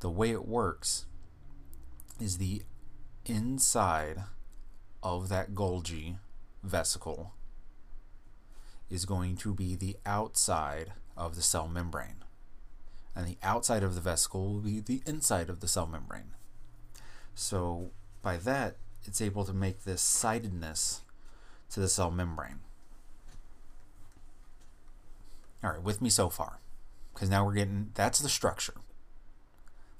The 0.00 0.08
way 0.08 0.30
it 0.30 0.48
works 0.48 1.04
is 2.18 2.38
the 2.38 2.62
inside 3.26 4.24
of 5.02 5.28
that 5.28 5.54
Golgi 5.54 6.16
vesicle 6.62 7.32
is 8.90 9.04
going 9.04 9.36
to 9.36 9.54
be 9.54 9.74
the 9.74 9.96
outside 10.06 10.92
of 11.16 11.36
the 11.36 11.42
cell 11.42 11.68
membrane. 11.68 12.24
And 13.14 13.26
the 13.26 13.38
outside 13.42 13.82
of 13.82 13.94
the 13.94 14.00
vesicle 14.00 14.52
will 14.52 14.60
be 14.60 14.80
the 14.80 15.02
inside 15.06 15.50
of 15.50 15.60
the 15.60 15.68
cell 15.68 15.86
membrane. 15.86 16.34
So, 17.34 17.90
by 18.22 18.36
that, 18.38 18.76
it's 19.04 19.20
able 19.20 19.44
to 19.44 19.52
make 19.52 19.84
this 19.84 20.02
sidedness 20.02 21.02
to 21.70 21.80
the 21.80 21.88
cell 21.88 22.10
membrane. 22.10 22.60
All 25.62 25.70
right, 25.70 25.82
with 25.82 26.00
me 26.00 26.10
so 26.10 26.28
far. 26.28 26.60
Because 27.12 27.30
now 27.30 27.44
we're 27.44 27.54
getting 27.54 27.90
that's 27.94 28.20
the 28.20 28.28
structure 28.28 28.74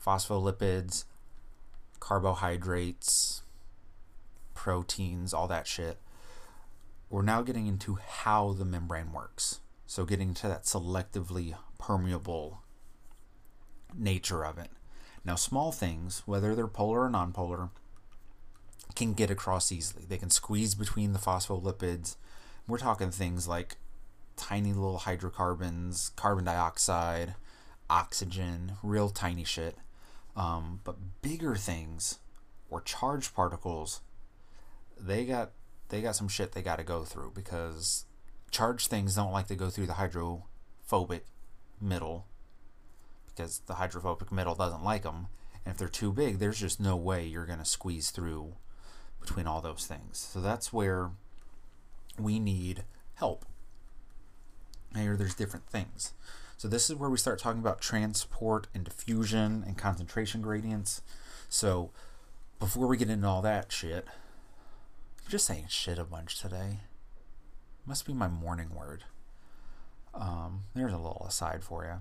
phospholipids, 0.05 1.05
carbohydrates, 2.01 3.43
proteins, 4.59 5.33
all 5.33 5.47
that 5.47 5.69
shit. 5.69 5.99
We're 7.09 7.23
now 7.23 7.43
getting 7.43 7.69
into 7.69 7.95
how 7.95 8.53
the 8.53 8.65
membrane 8.65 9.13
works. 9.13 9.61
So, 9.87 10.05
getting 10.05 10.35
to 10.35 10.49
that 10.49 10.65
selectively 10.65 11.55
permeable 11.79 12.63
nature 13.97 14.45
of 14.45 14.59
it. 14.59 14.71
Now, 15.25 15.37
small 15.37 15.71
things, 15.71 16.25
whether 16.27 16.55
they're 16.57 16.67
polar 16.67 17.05
or 17.05 17.09
nonpolar, 17.09 17.71
can 18.97 19.15
get 19.15 19.31
across 19.31 19.71
easily. 19.71 20.05
They 20.07 20.19
can 20.19 20.29
squeeze 20.29 20.75
between 20.75 21.13
the 21.13 21.21
phospholipids. 21.21 22.17
We're 22.67 22.79
talking 22.79 23.13
things 23.13 23.47
like 23.47 23.77
tiny 24.37 24.73
little 24.73 24.99
hydrocarbons, 24.99 26.11
carbon 26.17 26.45
dioxide, 26.45 27.37
oxygen, 27.89 28.73
real 28.83 29.09
tiny 29.09 29.45
shit. 29.45 29.77
Um, 30.37 30.81
but 30.83 31.23
bigger 31.23 31.55
things 31.55 32.19
or 32.71 32.81
charged 32.81 33.35
particles, 33.35 34.01
they 35.01 35.25
got 35.25 35.53
they 35.89 36.03
got 36.03 36.17
some 36.17 36.29
shit 36.29 36.53
they 36.53 36.63
got 36.63 36.77
to 36.77 36.85
go 36.85 37.05
through 37.05 37.33
because 37.35 38.05
charged 38.51 38.89
things 38.89 39.15
don't 39.15 39.33
like 39.33 39.47
to 39.49 39.57
go 39.57 39.71
through 39.71 39.87
the 39.87 39.95
hydrophobic 39.95 41.25
middle 41.81 42.27
because 43.27 43.61
the 43.67 43.75
hydrophobic 43.75 44.33
middle 44.33 44.55
doesn't 44.55 44.85
like 44.85 45.03
them. 45.03 45.29
And 45.65 45.73
if 45.73 45.79
they're 45.79 45.89
too 45.89 46.13
big, 46.13 46.39
there's 46.39 46.59
just 46.59 46.81
no 46.81 46.97
way 46.97 47.27
you're 47.27 47.47
going 47.47 47.59
to 47.59 47.65
squeeze 47.65 48.11
through 48.11 48.55
between 49.21 49.47
all 49.47 49.61
those 49.61 49.87
things. 49.87 50.19
So 50.19 50.41
that's 50.41 50.73
where 50.73 51.11
we 52.19 52.39
need 52.39 52.85
help 53.15 53.45
here 54.97 55.17
there's 55.17 55.35
different 55.35 55.67
things. 55.67 56.13
So 56.57 56.69
this 56.69 56.91
is 56.91 56.97
where 56.97 57.11
we 57.11 57.19
start 57.19 57.39
talking 57.39 57.61
about 57.61 57.81
transport 57.81 58.67
and 58.75 58.85
diffusion 58.85 59.65
and 59.67 59.79
concentration 59.79 60.43
gradients. 60.43 61.03
So 61.49 61.91
before 62.59 62.87
we 62.87 62.97
get 62.97 63.11
into 63.11 63.27
all 63.27 63.43
that 63.43 63.71
shit, 63.71 64.07
I'm 65.29 65.33
just 65.33 65.45
saying 65.45 65.67
shit 65.69 65.99
a 65.99 66.05
bunch 66.05 66.41
today. 66.41 66.79
Must 67.85 68.07
be 68.07 68.15
my 68.15 68.29
morning 68.29 68.75
word. 68.75 69.05
Um, 70.15 70.63
there's 70.75 70.95
a 70.95 70.97
little 70.97 71.27
aside 71.29 71.63
for 71.63 71.85
you. 71.85 71.97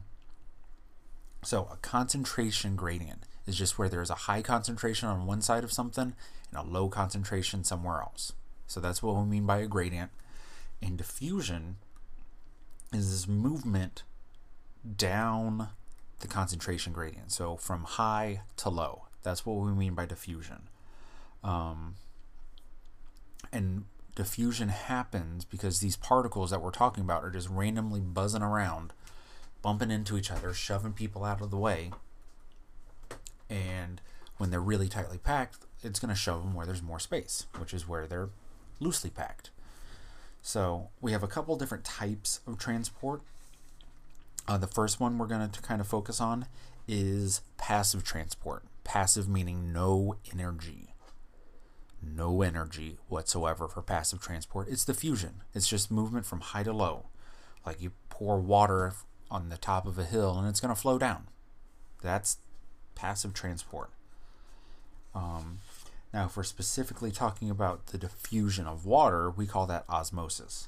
So 1.44 1.68
a 1.70 1.76
concentration 1.76 2.78
gradient 2.78 3.24
is 3.46 3.58
just 3.58 3.78
where 3.78 3.90
there's 3.90 4.10
a 4.10 4.16
high 4.16 4.42
concentration 4.42 5.10
on 5.10 5.26
one 5.26 5.42
side 5.42 5.66
of 5.66 5.74
something 5.74 6.14
and 6.52 6.58
a 6.58 6.62
low 6.62 6.88
concentration 6.88 7.66
somewhere 7.66 8.00
else. 8.00 8.32
So 8.66 8.80
that's 8.80 9.04
what 9.04 9.18
we 9.18 9.26
mean 9.26 9.46
by 9.46 9.58
a 9.58 9.68
gradient. 9.68 10.12
And 10.82 10.98
diffusion, 10.98 11.76
is 12.94 13.12
this 13.12 13.28
movement 13.28 14.04
down 14.96 15.68
the 16.22 16.30
concentration 16.30 16.94
gradient. 16.94 17.34
So 17.34 17.58
from 17.58 17.84
high 17.84 18.44
to 18.56 18.70
low. 18.70 19.08
That's 19.24 19.46
what 19.46 19.58
we 19.58 19.74
mean 19.74 19.96
by 19.96 20.06
diffusion. 20.06 20.70
Um, 21.44 21.96
and 23.52 23.86
diffusion 24.16 24.70
happens 24.70 25.46
because 25.46 25.80
these 25.80 25.96
particles 25.96 26.50
that 26.50 26.62
we're 26.62 26.72
talking 26.72 27.04
about 27.04 27.24
are 27.24 27.30
just 27.30 27.50
randomly 27.50 28.00
buzzing 28.00 28.42
around, 28.42 28.94
bumping 29.62 29.92
into 29.92 30.18
each 30.18 30.32
other, 30.32 30.54
shoving 30.54 30.94
people 30.94 31.24
out 31.24 31.42
of 31.42 31.52
the 31.52 31.58
way. 31.58 31.92
And 33.50 34.02
when 34.38 34.50
they're 34.50 34.60
really 34.60 34.88
tightly 34.88 35.18
packed, 35.18 35.60
it's 35.84 36.00
going 36.00 36.10
to 36.10 36.20
shove 36.20 36.44
them 36.44 36.54
where 36.54 36.66
there's 36.66 36.82
more 36.82 37.00
space, 37.00 37.46
which 37.60 37.74
is 37.74 37.88
where 37.88 38.08
they're 38.08 38.30
loosely 38.80 39.10
packed. 39.10 39.52
So 40.42 40.90
we 41.02 41.12
have 41.12 41.24
a 41.24 41.28
couple 41.28 41.56
different 41.56 41.84
types 41.84 42.40
of 42.48 42.58
transport. 42.58 43.22
Uh, 44.48 44.58
the 44.58 44.68
first 44.68 45.00
one 45.00 45.18
we're 45.18 45.28
going 45.28 45.50
to 45.50 45.62
kind 45.62 45.82
of 45.82 45.88
focus 45.88 46.22
on 46.22 46.48
is 46.88 47.42
passive 47.58 48.04
transport. 48.04 48.64
Passive 48.84 49.28
meaning 49.28 49.74
no 49.74 50.16
energy. 50.32 50.94
No 52.02 52.42
energy 52.42 52.98
whatsoever 53.08 53.68
for 53.68 53.82
passive 53.82 54.22
transport. 54.22 54.68
It's 54.70 54.86
diffusion. 54.86 55.42
It's 55.54 55.68
just 55.68 55.92
movement 55.92 56.26
from 56.26 56.42
high 56.42 56.64
to 56.64 56.74
low. 56.74 57.08
Like 57.66 57.82
you 57.82 57.92
pour 58.10 58.40
water 58.40 58.94
on 59.30 59.50
the 59.50 59.58
top 59.58 59.86
of 59.86 59.98
a 59.98 60.04
hill 60.04 60.38
and 60.38 60.48
it's 60.48 60.60
going 60.60 60.74
to 60.74 60.80
flow 60.80 60.98
down. 60.98 61.28
That's 62.02 62.38
passive 62.96 63.34
transport. 63.34 63.90
Um, 65.14 65.60
now, 66.14 66.26
if 66.26 66.38
we're 66.38 66.44
specifically 66.44 67.12
talking 67.12 67.50
about 67.50 67.88
the 67.88 67.98
diffusion 67.98 68.68
of 68.68 68.86
water, 68.86 69.30
we 69.30 69.46
call 69.46 69.66
that 69.68 69.86
osmosis. 69.90 70.68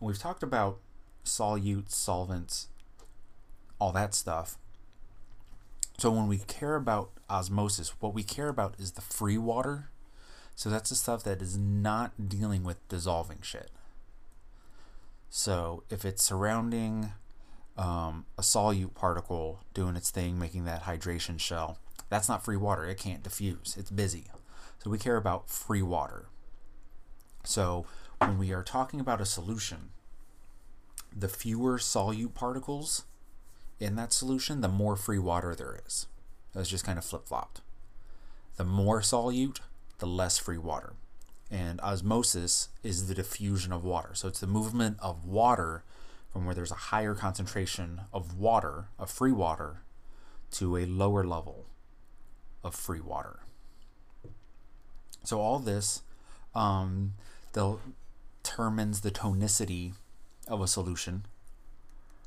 We've 0.00 0.18
talked 0.18 0.42
about 0.42 0.78
solutes, 1.24 1.92
solvents, 1.92 2.68
all 3.78 3.92
that 3.92 4.14
stuff. 4.14 4.58
So 5.98 6.10
when 6.10 6.28
we 6.28 6.38
care 6.38 6.76
about 6.76 7.10
osmosis, 7.32 7.94
what 8.00 8.14
we 8.14 8.22
care 8.22 8.48
about 8.48 8.74
is 8.78 8.92
the 8.92 9.00
free 9.00 9.38
water. 9.38 9.88
So 10.54 10.68
that's 10.68 10.90
the 10.90 10.96
stuff 10.96 11.24
that 11.24 11.40
is 11.40 11.56
not 11.56 12.28
dealing 12.28 12.62
with 12.62 12.86
dissolving 12.88 13.38
shit. 13.40 13.70
So 15.30 15.82
if 15.88 16.04
it's 16.04 16.22
surrounding 16.22 17.12
um, 17.78 18.26
a 18.36 18.42
solute 18.42 18.94
particle 18.94 19.60
doing 19.72 19.96
its 19.96 20.10
thing, 20.10 20.38
making 20.38 20.66
that 20.66 20.82
hydration 20.82 21.40
shell, 21.40 21.78
That's 22.12 22.28
not 22.28 22.44
free 22.44 22.58
water. 22.58 22.84
It 22.84 22.98
can't 22.98 23.22
diffuse. 23.22 23.74
It's 23.78 23.90
busy. 23.90 24.26
So 24.84 24.90
we 24.90 24.98
care 24.98 25.16
about 25.16 25.48
free 25.48 25.80
water. 25.80 26.26
So 27.42 27.86
when 28.18 28.36
we 28.36 28.52
are 28.52 28.62
talking 28.62 29.00
about 29.00 29.22
a 29.22 29.24
solution, 29.24 29.92
the 31.16 31.28
fewer 31.28 31.78
solute 31.78 32.34
particles 32.34 33.04
in 33.80 33.96
that 33.96 34.12
solution, 34.12 34.60
the 34.60 34.68
more 34.68 34.94
free 34.94 35.18
water 35.18 35.54
there 35.54 35.80
is. 35.86 36.06
That's 36.54 36.68
just 36.68 36.84
kind 36.84 36.98
of 36.98 37.04
flip 37.04 37.26
flopped. 37.26 37.60
The 38.56 38.64
more 38.64 39.00
solute, 39.00 39.60
the 39.98 40.06
less 40.06 40.38
free 40.38 40.58
water. 40.58 40.94
And 41.50 41.80
osmosis 41.80 42.68
is 42.82 43.08
the 43.08 43.14
diffusion 43.14 43.72
of 43.72 43.84
water. 43.84 44.10
So 44.14 44.28
it's 44.28 44.40
the 44.40 44.46
movement 44.46 44.96
of 45.00 45.24
water 45.24 45.84
from 46.32 46.46
where 46.46 46.54
there's 46.54 46.70
a 46.70 46.74
higher 46.74 47.14
concentration 47.14 48.02
of 48.12 48.38
water, 48.38 48.88
of 48.98 49.10
free 49.10 49.32
water, 49.32 49.82
to 50.52 50.76
a 50.76 50.86
lower 50.86 51.24
level 51.24 51.66
of 52.64 52.74
free 52.74 53.00
water. 53.00 53.40
So 55.24 55.40
all 55.40 55.58
this 55.58 56.02
um, 56.54 57.14
determines 57.52 59.00
the 59.00 59.10
tonicity 59.10 59.92
of 60.48 60.60
a 60.60 60.66
solution. 60.66 61.26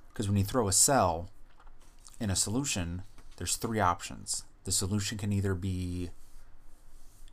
Because 0.10 0.27
when 0.27 0.38
you 0.38 0.44
throw 0.44 0.67
a 0.67 0.74
cell 0.74 1.29
in 2.20 2.29
a 2.29 2.36
solution, 2.36 3.03
there's 3.38 3.56
three 3.56 3.80
options. 3.80 4.44
The 4.63 4.72
solution 4.72 5.18
can 5.18 5.32
either 5.32 5.54
be 5.54 6.10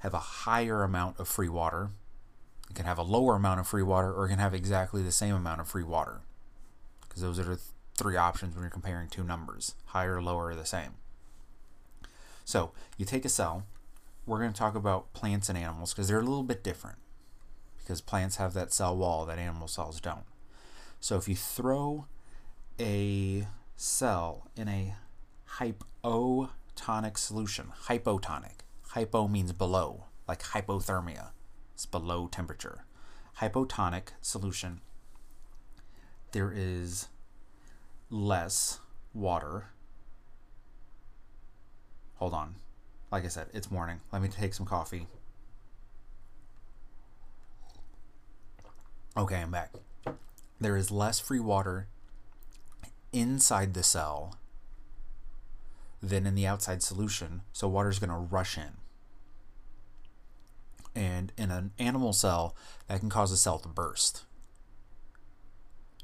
have 0.01 0.15
a 0.15 0.19
higher 0.19 0.83
amount 0.83 1.21
of 1.21 1.29
free 1.29 1.49
water, 1.49 1.91
it 2.69 2.75
can 2.75 2.87
have 2.87 2.99
a 2.99 3.03
lower 3.03 3.37
amount 3.37 3.61
of 3.61 3.69
free 3.69 3.83
water, 3.83 4.13
or 4.13 4.27
it 4.27 4.31
can 4.31 4.39
have 4.39 4.55
exactly 4.55 5.03
the 5.03 5.13
same 5.13 5.35
amount 5.35 5.61
of 5.61 5.69
free 5.69 5.83
water. 5.83 6.23
Because 7.03 7.23
those 7.23 7.39
are 7.39 7.45
the 7.45 7.61
three 7.97 8.17
options 8.17 8.55
when 8.55 8.63
you're 8.63 8.71
comparing 8.71 9.09
two 9.09 9.23
numbers 9.23 9.75
higher, 9.87 10.23
lower, 10.23 10.47
or 10.47 10.55
the 10.55 10.65
same. 10.65 10.95
So 12.45 12.73
you 12.97 13.05
take 13.05 13.25
a 13.25 13.29
cell. 13.29 13.67
We're 14.25 14.39
going 14.39 14.53
to 14.53 14.59
talk 14.59 14.75
about 14.75 15.13
plants 15.13 15.49
and 15.49 15.59
animals 15.59 15.93
because 15.93 16.09
they're 16.09 16.19
a 16.19 16.25
little 16.25 16.43
bit 16.43 16.65
different. 16.65 16.97
Because 17.79 18.01
plants 18.01 18.37
have 18.37 18.55
that 18.55 18.73
cell 18.73 18.97
wall 18.97 19.27
that 19.27 19.39
animal 19.39 19.69
cells 19.69 20.01
don't. 20.01 20.25
So 20.99 21.17
if 21.17 21.29
you 21.29 21.37
throw 21.37 22.07
a 22.81 23.47
cell 23.77 24.49
in 24.57 24.69
a 24.69 24.95
hypotonic 26.05 27.17
solution, 27.19 27.73
hypotonic, 27.87 28.61
hypo 28.89 29.29
means 29.29 29.53
below, 29.53 30.07
like 30.29 30.43
hypothermia, 30.43 31.31
it's 31.75 31.87
below 31.87 32.27
temperature. 32.27 32.85
Hypotonic 33.39 34.09
solution, 34.21 34.81
there 36.33 36.53
is 36.55 37.09
less 38.11 38.81
water. 39.15 39.67
Hold 42.17 42.35
on. 42.35 42.57
Like 43.11 43.25
I 43.25 43.29
said, 43.29 43.49
it's 43.53 43.71
morning. 43.71 44.01
Let 44.13 44.23
me 44.23 44.29
take 44.29 44.55
some 44.55 44.67
coffee. 44.67 45.07
Okay, 49.17 49.37
I'm 49.37 49.51
back 49.51 49.73
there 50.63 50.77
is 50.77 50.91
less 50.91 51.19
free 51.19 51.41
water 51.41 51.89
inside 53.13 53.75
the 53.75 53.83
cell 53.83 54.39
than 56.03 56.27
in 56.27 56.35
the 56.35 56.47
outside 56.47 56.83
solution, 56.83 57.43
so 57.53 57.69
water 57.69 57.89
is 57.89 57.99
going 57.99 58.11
to 58.11 58.17
rush 58.17 58.59
in. 58.59 58.77
And 60.95 61.33
in 61.39 61.51
an 61.51 61.71
animal 61.79 62.13
cell, 62.13 62.57
that 62.89 63.01
can 63.01 63.09
cause 63.09 63.33
a 63.33 63.37
cell 63.37 63.59
to 63.61 63.69
burst 63.69 64.25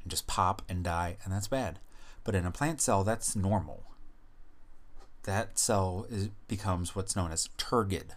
and 0.01 0.09
just 0.09 0.27
pop 0.27 0.61
and 0.69 0.83
die, 0.83 1.17
and 1.23 1.33
that's 1.33 1.47
bad. 1.47 1.79
But 2.23 2.35
in 2.35 2.45
a 2.45 2.51
plant 2.51 2.81
cell, 2.81 3.03
that's 3.03 3.35
normal. 3.35 3.83
That 5.23 5.59
cell 5.59 6.05
is, 6.09 6.29
becomes 6.47 6.95
what's 6.95 7.15
known 7.15 7.31
as 7.31 7.49
turgid. 7.57 8.13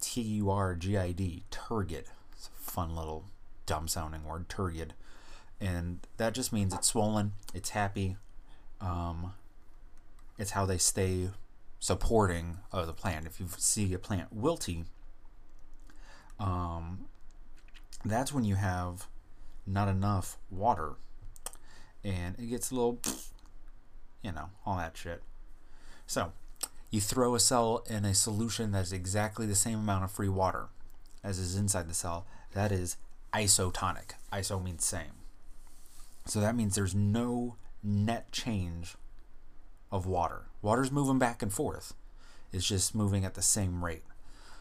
T 0.00 0.20
U 0.20 0.50
R 0.50 0.74
G 0.74 0.96
I 0.96 1.12
D, 1.12 1.44
turgid. 1.50 2.06
It's 2.32 2.48
a 2.48 2.70
fun 2.70 2.94
little 2.96 3.26
dumb 3.66 3.88
sounding 3.88 4.24
word, 4.24 4.48
turgid. 4.48 4.94
And 5.60 6.00
that 6.16 6.34
just 6.34 6.52
means 6.52 6.74
it's 6.74 6.88
swollen, 6.88 7.32
it's 7.54 7.70
happy. 7.70 8.16
Um, 8.80 9.34
it's 10.40 10.52
how 10.52 10.64
they 10.64 10.78
stay 10.78 11.28
supporting 11.78 12.58
of 12.72 12.86
the 12.86 12.92
plant. 12.92 13.26
If 13.26 13.38
you 13.38 13.46
see 13.58 13.92
a 13.92 13.98
plant 13.98 14.34
wilty, 14.36 14.84
um, 16.38 17.06
that's 18.04 18.32
when 18.32 18.44
you 18.44 18.54
have 18.54 19.06
not 19.66 19.88
enough 19.88 20.38
water 20.50 20.94
and 22.02 22.34
it 22.38 22.46
gets 22.46 22.70
a 22.70 22.74
little, 22.74 22.98
you 24.22 24.32
know, 24.32 24.48
all 24.64 24.78
that 24.78 24.96
shit. 24.96 25.22
So, 26.06 26.32
you 26.90 27.00
throw 27.00 27.34
a 27.34 27.40
cell 27.40 27.84
in 27.88 28.04
a 28.04 28.14
solution 28.14 28.72
that's 28.72 28.90
exactly 28.90 29.46
the 29.46 29.54
same 29.54 29.78
amount 29.78 30.04
of 30.04 30.10
free 30.10 30.28
water 30.28 30.68
as 31.22 31.38
is 31.38 31.56
inside 31.56 31.88
the 31.88 31.94
cell. 31.94 32.26
That 32.52 32.72
is 32.72 32.96
isotonic. 33.32 34.12
Iso 34.32 34.62
means 34.62 34.84
same. 34.84 35.20
So 36.26 36.40
that 36.40 36.56
means 36.56 36.74
there's 36.74 36.94
no 36.94 37.56
net 37.82 38.32
change 38.32 38.96
of 39.90 40.06
water. 40.06 40.46
Water's 40.62 40.92
moving 40.92 41.18
back 41.18 41.42
and 41.42 41.52
forth. 41.52 41.94
It's 42.52 42.66
just 42.66 42.94
moving 42.94 43.24
at 43.24 43.34
the 43.34 43.42
same 43.42 43.84
rate. 43.84 44.04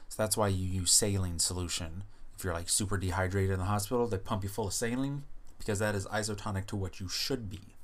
So 0.10 0.22
that's 0.22 0.38
why 0.38 0.48
you 0.48 0.66
use 0.66 0.92
saline 0.92 1.40
solution. 1.40 2.04
If 2.38 2.44
you're 2.44 2.54
like 2.54 2.70
super 2.70 2.98
dehydrated 2.98 3.52
in 3.52 3.60
the 3.60 3.66
hospital, 3.66 4.08
they 4.08 4.18
pump 4.18 4.44
you 4.44 4.50
full 4.50 4.68
of 4.68 4.74
saline 4.74 5.24
because 5.58 5.80
that 5.80 5.96
is 5.96 6.06
isotonic 6.08 6.66
to 6.68 6.76
what 6.76 7.00
you 7.00 7.10
should 7.10 7.50
be. 7.50 7.76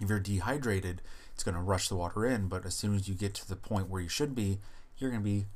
If 0.00 0.08
you're 0.08 0.20
dehydrated, 0.20 1.02
it's 1.34 1.44
going 1.44 1.54
to 1.54 1.60
rush 1.60 1.88
the 1.88 1.96
water 1.96 2.24
in, 2.26 2.48
but 2.48 2.64
as 2.64 2.74
soon 2.74 2.94
as 2.94 3.08
you 3.08 3.14
get 3.14 3.34
to 3.34 3.48
the 3.48 3.56
point 3.56 3.88
where 3.88 4.00
you 4.00 4.08
should 4.08 4.34
be, 4.34 4.58
you're 4.98 5.10
going 5.10 5.22
to 5.22 5.24
be 5.24 5.46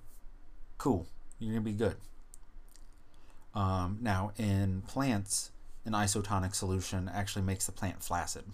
cool. 0.79 1.07
You're 1.39 1.55
going 1.55 1.65
to 1.65 1.71
be 1.71 1.77
good. 1.77 1.97
Um, 3.55 3.99
now, 4.01 4.33
in 4.39 4.83
plants, 4.83 5.51
an 5.85 5.93
isotonic 5.93 6.55
solution 6.55 7.11
actually 7.13 7.43
makes 7.43 7.67
the 7.67 7.73
plant 7.73 8.03
flaccid, 8.03 8.45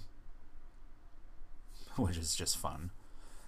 which 2.03 2.17
is 2.17 2.35
just 2.35 2.57
fun. 2.57 2.91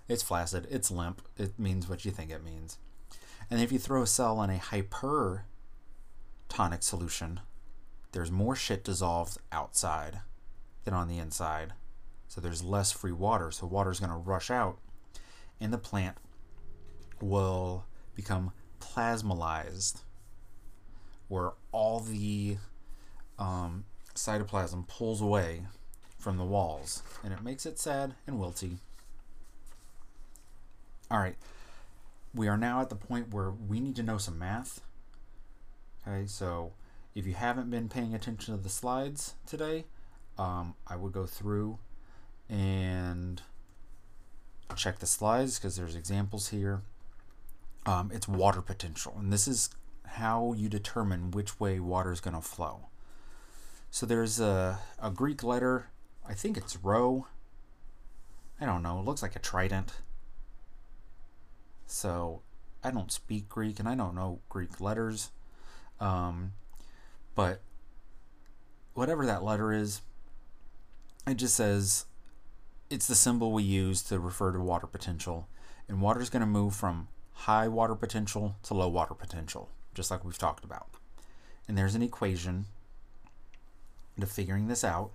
It's 0.08 0.22
flaccid, 0.22 0.66
it's 0.70 0.90
limp, 0.90 1.22
it 1.36 1.58
means 1.58 1.88
what 1.88 2.04
you 2.04 2.10
think 2.10 2.30
it 2.30 2.42
means. 2.44 2.78
And 3.50 3.60
if 3.60 3.70
you 3.70 3.78
throw 3.78 4.02
a 4.02 4.06
cell 4.06 4.42
in 4.42 4.50
a 4.50 4.58
hypertonic 4.58 5.42
solution, 6.80 7.40
there's 8.12 8.30
more 8.30 8.56
shit 8.56 8.84
dissolved 8.84 9.38
outside 9.52 10.20
than 10.84 10.94
on 10.94 11.08
the 11.08 11.18
inside. 11.18 11.74
So 12.26 12.40
there's 12.40 12.62
less 12.62 12.90
free 12.92 13.12
water, 13.12 13.50
so 13.50 13.66
water's 13.66 14.00
going 14.00 14.12
to 14.12 14.16
rush 14.16 14.50
out, 14.50 14.78
and 15.60 15.72
the 15.72 15.78
plant 15.78 16.16
will 17.20 17.84
become 18.14 18.52
plasmolyzed 18.80 20.02
where 21.28 21.52
all 21.72 22.00
the 22.00 22.56
um, 23.38 23.84
cytoplasm 24.14 24.86
pulls 24.88 25.20
away 25.20 25.66
from 26.18 26.36
the 26.36 26.44
walls, 26.44 27.02
and 27.22 27.32
it 27.32 27.42
makes 27.42 27.64
it 27.64 27.78
sad 27.78 28.14
and 28.26 28.38
wilty. 28.38 28.78
All 31.10 31.18
right, 31.18 31.36
we 32.34 32.48
are 32.48 32.58
now 32.58 32.80
at 32.80 32.90
the 32.90 32.96
point 32.96 33.32
where 33.32 33.50
we 33.50 33.80
need 33.80 33.96
to 33.96 34.02
know 34.02 34.18
some 34.18 34.38
math. 34.38 34.80
Okay, 36.06 36.26
so 36.26 36.72
if 37.14 37.26
you 37.26 37.34
haven't 37.34 37.70
been 37.70 37.88
paying 37.88 38.14
attention 38.14 38.56
to 38.56 38.62
the 38.62 38.68
slides 38.68 39.34
today, 39.46 39.84
um, 40.38 40.74
I 40.86 40.96
would 40.96 41.12
go 41.12 41.26
through 41.26 41.78
and 42.48 43.42
check 44.76 44.98
the 44.98 45.06
slides 45.06 45.58
because 45.58 45.76
there's 45.76 45.94
examples 45.96 46.48
here. 46.48 46.82
Um, 47.86 48.10
it's 48.12 48.28
water 48.28 48.60
potential, 48.60 49.14
and 49.18 49.32
this 49.32 49.48
is 49.48 49.70
how 50.04 50.54
you 50.56 50.68
determine 50.68 51.30
which 51.30 51.58
way 51.58 51.80
water 51.80 52.12
is 52.12 52.20
going 52.20 52.36
to 52.36 52.42
flow. 52.42 52.86
So 53.90 54.04
there's 54.04 54.40
a, 54.40 54.78
a 55.02 55.10
Greek 55.10 55.42
letter, 55.42 55.86
I 56.28 56.34
think 56.34 56.56
it's 56.56 56.76
rho. 56.76 57.26
I 58.60 58.66
don't 58.66 58.82
know, 58.82 58.98
it 58.98 59.04
looks 59.04 59.22
like 59.22 59.36
a 59.36 59.40
trident. 59.40 59.92
So 61.86 62.42
I 62.84 62.90
don't 62.90 63.10
speak 63.10 63.48
Greek 63.48 63.78
and 63.78 63.88
I 63.88 63.94
don't 63.94 64.14
know 64.14 64.40
Greek 64.48 64.80
letters. 64.80 65.30
Um, 66.00 66.52
but 67.34 67.60
whatever 68.94 69.24
that 69.26 69.42
letter 69.42 69.72
is, 69.72 70.02
it 71.26 71.34
just 71.34 71.54
says 71.54 72.06
it's 72.90 73.06
the 73.06 73.14
symbol 73.14 73.52
we 73.52 73.62
use 73.62 74.02
to 74.02 74.18
refer 74.18 74.52
to 74.52 74.60
water 74.60 74.86
potential. 74.86 75.48
And 75.88 76.02
water 76.02 76.20
is 76.20 76.30
going 76.30 76.40
to 76.40 76.46
move 76.46 76.74
from 76.74 77.08
high 77.32 77.68
water 77.68 77.94
potential 77.94 78.56
to 78.64 78.74
low 78.74 78.88
water 78.88 79.14
potential 79.14 79.70
just 79.98 80.10
like 80.12 80.24
we've 80.24 80.38
talked 80.38 80.64
about. 80.64 80.86
And 81.66 81.76
there's 81.76 81.96
an 81.96 82.02
equation 82.02 82.66
to 84.18 84.26
figuring 84.26 84.68
this 84.68 84.84
out. 84.84 85.10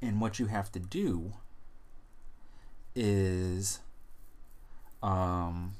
And 0.00 0.20
what 0.20 0.38
you 0.38 0.46
have 0.46 0.70
to 0.72 0.78
do 0.78 1.32
is 2.94 3.80
um, 5.02 5.72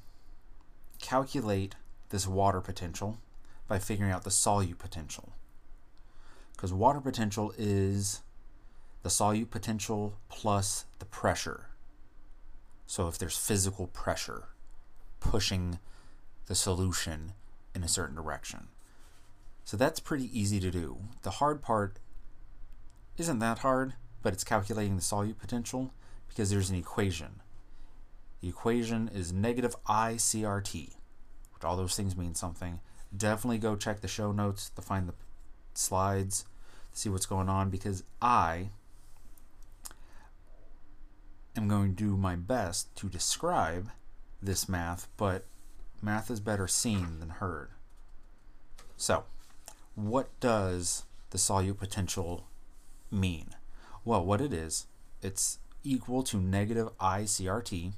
calculate 1.00 1.74
this 2.10 2.26
water 2.26 2.60
potential 2.60 3.18
by 3.68 3.78
figuring 3.78 4.10
out 4.10 4.24
the 4.24 4.30
solute 4.30 4.78
potential. 4.78 5.32
Because 6.52 6.72
water 6.72 7.00
potential 7.00 7.52
is 7.56 8.22
the 9.02 9.08
solute 9.08 9.50
potential 9.50 10.18
plus 10.28 10.84
the 10.98 11.04
pressure 11.04 11.66
So 12.86 13.06
if 13.06 13.18
there's 13.18 13.36
physical 13.36 13.86
pressure 13.86 14.48
pushing 15.20 15.78
the 16.46 16.54
solution 16.54 17.32
in 17.74 17.84
a 17.84 17.88
certain 17.88 18.16
direction. 18.16 18.68
So 19.64 19.76
that's 19.76 20.00
pretty 20.00 20.36
easy 20.36 20.58
to 20.60 20.70
do. 20.70 20.96
The 21.22 21.32
hard 21.32 21.60
part 21.60 21.98
isn't 23.18 23.40
that 23.40 23.58
hard, 23.58 23.92
but 24.28 24.34
it's 24.34 24.44
calculating 24.44 24.94
the 24.94 25.00
solute 25.00 25.38
potential 25.38 25.90
because 26.28 26.50
there's 26.50 26.68
an 26.68 26.76
equation. 26.76 27.40
The 28.42 28.48
equation 28.50 29.08
is 29.08 29.32
negative 29.32 29.74
ICRT, 29.86 30.96
which 31.54 31.64
all 31.64 31.78
those 31.78 31.96
things 31.96 32.14
mean 32.14 32.34
something. 32.34 32.80
Definitely 33.16 33.56
go 33.56 33.74
check 33.74 34.02
the 34.02 34.06
show 34.06 34.30
notes 34.30 34.68
to 34.68 34.82
find 34.82 35.08
the 35.08 35.14
slides, 35.72 36.44
see 36.92 37.08
what's 37.08 37.24
going 37.24 37.48
on 37.48 37.70
because 37.70 38.04
I 38.20 38.68
am 41.56 41.66
going 41.66 41.96
to 41.96 42.04
do 42.04 42.14
my 42.14 42.36
best 42.36 42.94
to 42.96 43.08
describe 43.08 43.88
this 44.42 44.68
math, 44.68 45.08
but 45.16 45.46
math 46.02 46.30
is 46.30 46.40
better 46.40 46.68
seen 46.68 47.18
than 47.18 47.30
heard. 47.30 47.70
So, 48.98 49.24
what 49.94 50.28
does 50.38 51.04
the 51.30 51.38
solute 51.38 51.78
potential 51.78 52.46
mean? 53.10 53.54
Well, 54.04 54.24
what 54.24 54.40
it 54.40 54.52
is, 54.52 54.86
it's 55.22 55.58
equal 55.84 56.22
to 56.24 56.38
negative 56.38 56.88
I 57.00 57.22
CRT. 57.22 57.92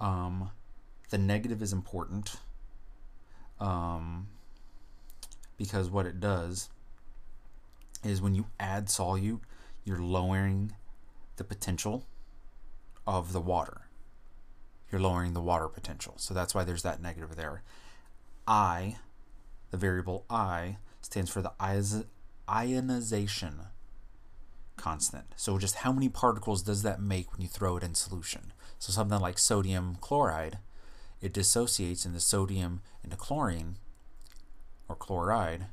Um, 0.00 0.50
the 1.10 1.18
negative 1.18 1.62
is 1.62 1.72
important 1.72 2.36
um, 3.60 4.28
because 5.56 5.90
what 5.90 6.06
it 6.06 6.20
does 6.20 6.68
is 8.04 8.20
when 8.20 8.34
you 8.34 8.46
add 8.60 8.86
solute, 8.86 9.40
you're 9.84 10.02
lowering 10.02 10.72
the 11.36 11.44
potential 11.44 12.06
of 13.06 13.32
the 13.32 13.40
water. 13.40 13.82
You're 14.90 15.00
lowering 15.00 15.32
the 15.32 15.40
water 15.40 15.68
potential. 15.68 16.14
So 16.16 16.34
that's 16.34 16.54
why 16.54 16.64
there's 16.64 16.82
that 16.82 17.02
negative 17.02 17.36
there. 17.36 17.62
I, 18.46 18.96
the 19.70 19.76
variable 19.76 20.24
I, 20.30 20.76
stands 21.00 21.30
for 21.30 21.42
the 21.42 21.52
ionization 22.48 23.60
constant. 24.86 25.24
So 25.34 25.58
just 25.58 25.76
how 25.76 25.90
many 25.90 26.08
particles 26.08 26.62
does 26.62 26.84
that 26.84 27.00
make 27.00 27.32
when 27.32 27.42
you 27.42 27.48
throw 27.48 27.76
it 27.76 27.82
in 27.82 27.96
solution? 27.96 28.52
So 28.78 28.92
something 28.92 29.18
like 29.18 29.36
sodium 29.36 29.96
chloride, 30.00 30.58
it 31.20 31.32
dissociates 31.32 32.06
into 32.06 32.20
sodium 32.20 32.82
into 33.02 33.16
chlorine 33.16 33.78
or 34.88 34.94
chloride. 34.94 35.66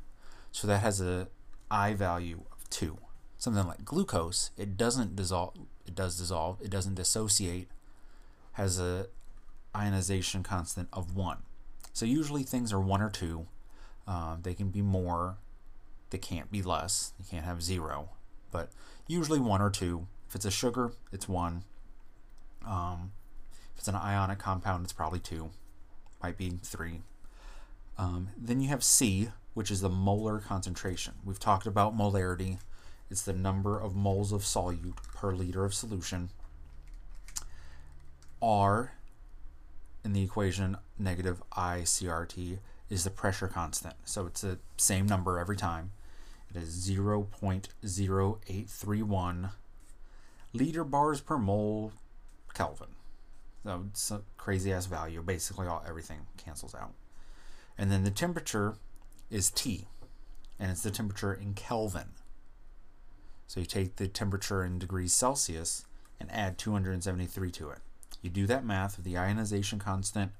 So 0.51 0.67
that 0.67 0.79
has 0.79 0.99
a 0.99 1.27
I 1.69 1.93
value 1.93 2.41
of 2.51 2.67
2. 2.71 2.97
Something 3.37 3.67
like 3.67 3.85
glucose, 3.85 4.49
it 4.57 4.77
doesn't 4.77 5.15
dissolve, 5.15 5.53
it 5.85 5.93
does 5.93 6.17
dissolve, 6.17 6.59
it 6.59 6.71
doesn't 6.71 6.95
dissociate, 6.95 7.67
has 8.53 8.79
a 8.79 9.07
ionization 9.75 10.41
constant 10.41 10.87
of 10.91 11.15
1. 11.15 11.37
So 11.93 12.07
usually 12.07 12.41
things 12.41 12.73
are 12.73 12.81
1 12.81 12.99
or 12.99 13.11
2. 13.11 13.45
Uh, 14.07 14.37
they 14.41 14.55
can 14.55 14.69
be 14.69 14.81
more, 14.81 15.37
they 16.09 16.17
can't 16.17 16.51
be 16.51 16.63
less, 16.63 17.13
you 17.19 17.25
can't 17.29 17.45
have 17.45 17.61
0, 17.61 18.09
but 18.51 18.71
usually 19.07 19.39
1 19.39 19.61
or 19.61 19.69
2. 19.69 20.07
If 20.27 20.35
it's 20.35 20.45
a 20.45 20.51
sugar, 20.51 20.93
it's 21.11 21.27
1. 21.27 21.63
Um, 22.65 23.11
if 23.73 23.79
it's 23.79 23.87
an 23.87 23.95
ionic 23.95 24.39
compound, 24.39 24.83
it's 24.83 24.93
probably 24.93 25.19
2. 25.19 25.49
Might 26.21 26.37
be 26.37 26.49
3. 26.61 27.01
Um, 27.97 28.29
then 28.37 28.61
you 28.61 28.69
have 28.69 28.83
C, 28.83 29.29
which 29.53 29.69
is 29.69 29.81
the 29.81 29.89
molar 29.89 30.39
concentration. 30.39 31.13
We've 31.23 31.39
talked 31.39 31.67
about 31.67 31.95
molarity. 31.95 32.59
It's 33.09 33.21
the 33.21 33.33
number 33.33 33.79
of 33.79 33.95
moles 33.95 34.31
of 34.31 34.41
solute 34.41 34.95
per 35.13 35.33
liter 35.33 35.65
of 35.65 35.73
solution. 35.73 36.29
R 38.41 38.93
in 40.03 40.13
the 40.13 40.23
equation 40.23 40.77
negative 40.99 41.41
ICRT, 41.53 42.59
is 42.89 43.03
the 43.03 43.09
pressure 43.09 43.47
constant. 43.47 43.95
So 44.03 44.25
it's 44.27 44.41
the 44.41 44.59
same 44.77 45.05
number 45.05 45.39
every 45.39 45.57
time. 45.57 45.91
It 46.53 46.61
is 46.61 46.89
0.0831 46.89 49.51
liter 50.53 50.83
bars 50.83 51.21
per 51.21 51.37
mole 51.37 51.93
Kelvin. 52.53 52.89
So 53.63 53.85
it's 53.89 54.11
a 54.11 54.21
crazy 54.37 54.71
ass 54.71 54.85
value. 54.85 55.21
Basically, 55.21 55.67
all 55.67 55.83
everything 55.87 56.19
cancels 56.37 56.75
out. 56.75 56.93
And 57.77 57.91
then 57.91 58.03
the 58.03 58.11
temperature 58.11 58.75
is 59.31 59.49
T, 59.49 59.87
and 60.59 60.69
it's 60.69 60.83
the 60.83 60.91
temperature 60.91 61.33
in 61.33 61.55
Kelvin. 61.55 62.09
So 63.47 63.59
you 63.59 63.65
take 63.65 63.95
the 63.95 64.07
temperature 64.07 64.63
in 64.63 64.79
degrees 64.79 65.13
Celsius 65.13 65.85
and 66.19 66.31
add 66.31 66.57
273 66.57 67.51
to 67.51 67.69
it. 67.71 67.79
You 68.21 68.29
do 68.29 68.45
that 68.47 68.65
math 68.65 68.97
with 68.97 69.05
the 69.05 69.17
ionization 69.17 69.79
constant 69.79 70.31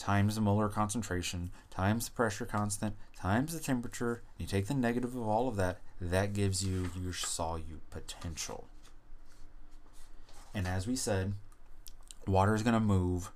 times 0.00 0.34
the 0.34 0.40
molar 0.40 0.70
concentration 0.70 1.50
times 1.70 2.06
the 2.06 2.12
pressure 2.12 2.46
constant 2.46 2.96
times 3.14 3.52
the 3.52 3.60
temperature. 3.60 4.22
You 4.38 4.46
take 4.46 4.66
the 4.66 4.74
negative 4.74 5.14
of 5.14 5.28
all 5.28 5.46
of 5.46 5.56
that. 5.56 5.80
That 6.00 6.32
gives 6.32 6.64
you 6.64 6.90
your 7.00 7.12
solute 7.12 7.82
potential. 7.90 8.66
And 10.54 10.66
as 10.66 10.86
we 10.86 10.96
said, 10.96 11.34
water 12.26 12.54
is 12.54 12.62
going 12.62 12.74
to 12.74 12.80
move 12.80 13.30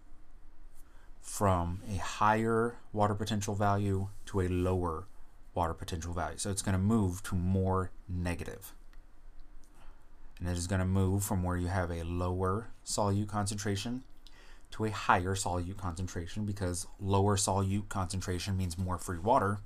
from 1.20 1.82
a 1.92 1.98
higher 1.98 2.76
water 2.92 3.14
potential 3.14 3.54
value 3.54 4.08
to 4.26 4.40
a 4.40 4.48
lower 4.48 5.04
water 5.54 5.74
potential 5.74 6.14
value. 6.14 6.38
So 6.38 6.50
it's 6.50 6.62
going 6.62 6.72
to 6.72 6.78
move 6.78 7.22
to 7.24 7.34
more 7.34 7.90
negative. 8.08 8.72
And 10.40 10.48
it 10.48 10.56
is 10.56 10.66
going 10.66 10.80
to 10.80 10.86
move 10.86 11.22
from 11.22 11.42
where 11.42 11.58
you 11.58 11.68
have 11.68 11.90
a 11.90 12.02
lower 12.04 12.68
solute 12.86 13.28
concentration 13.28 14.02
to 14.72 14.84
a 14.84 14.90
higher 14.90 15.34
solute 15.34 15.76
concentration 15.76 16.44
because 16.44 16.86
lower 17.00 17.36
solute 17.36 17.88
concentration 17.88 18.56
means 18.56 18.76
more 18.76 18.98
free 18.98 19.18
water. 19.18 19.58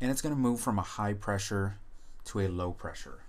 And 0.00 0.10
it's 0.10 0.22
going 0.22 0.34
to 0.34 0.40
move 0.40 0.60
from 0.60 0.78
a 0.78 0.82
high 0.82 1.14
pressure 1.14 1.78
to 2.26 2.40
a 2.40 2.48
low 2.48 2.72
pressure, 2.72 3.20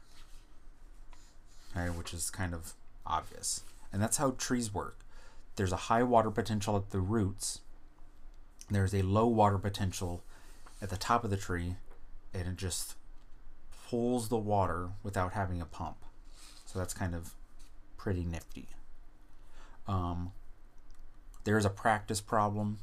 okay, 1.75 1.89
which 1.89 2.13
is 2.13 2.29
kind 2.29 2.53
of 2.53 2.73
obvious. 3.05 3.63
And 3.91 4.01
that's 4.01 4.17
how 4.17 4.31
trees 4.31 4.73
work 4.73 4.99
there's 5.59 5.73
a 5.73 5.89
high 5.91 6.03
water 6.03 6.31
potential 6.31 6.77
at 6.77 6.91
the 6.91 7.01
roots, 7.01 7.59
there's 8.71 8.95
a 8.95 9.01
low 9.01 9.27
water 9.27 9.57
potential 9.57 10.23
at 10.81 10.89
the 10.89 10.95
top 10.95 11.25
of 11.25 11.29
the 11.29 11.35
tree, 11.35 11.75
and 12.33 12.47
it 12.47 12.55
just 12.55 12.95
pulls 13.89 14.29
the 14.29 14.37
water 14.37 14.91
without 15.03 15.33
having 15.33 15.59
a 15.59 15.65
pump. 15.65 15.97
So 16.65 16.79
that's 16.79 16.93
kind 16.93 17.13
of 17.13 17.33
pretty 17.97 18.23
nifty. 18.23 18.69
Um, 19.89 20.31
there's 21.43 21.65
a 21.65 21.69
practice 21.69 22.21
problem 22.21 22.77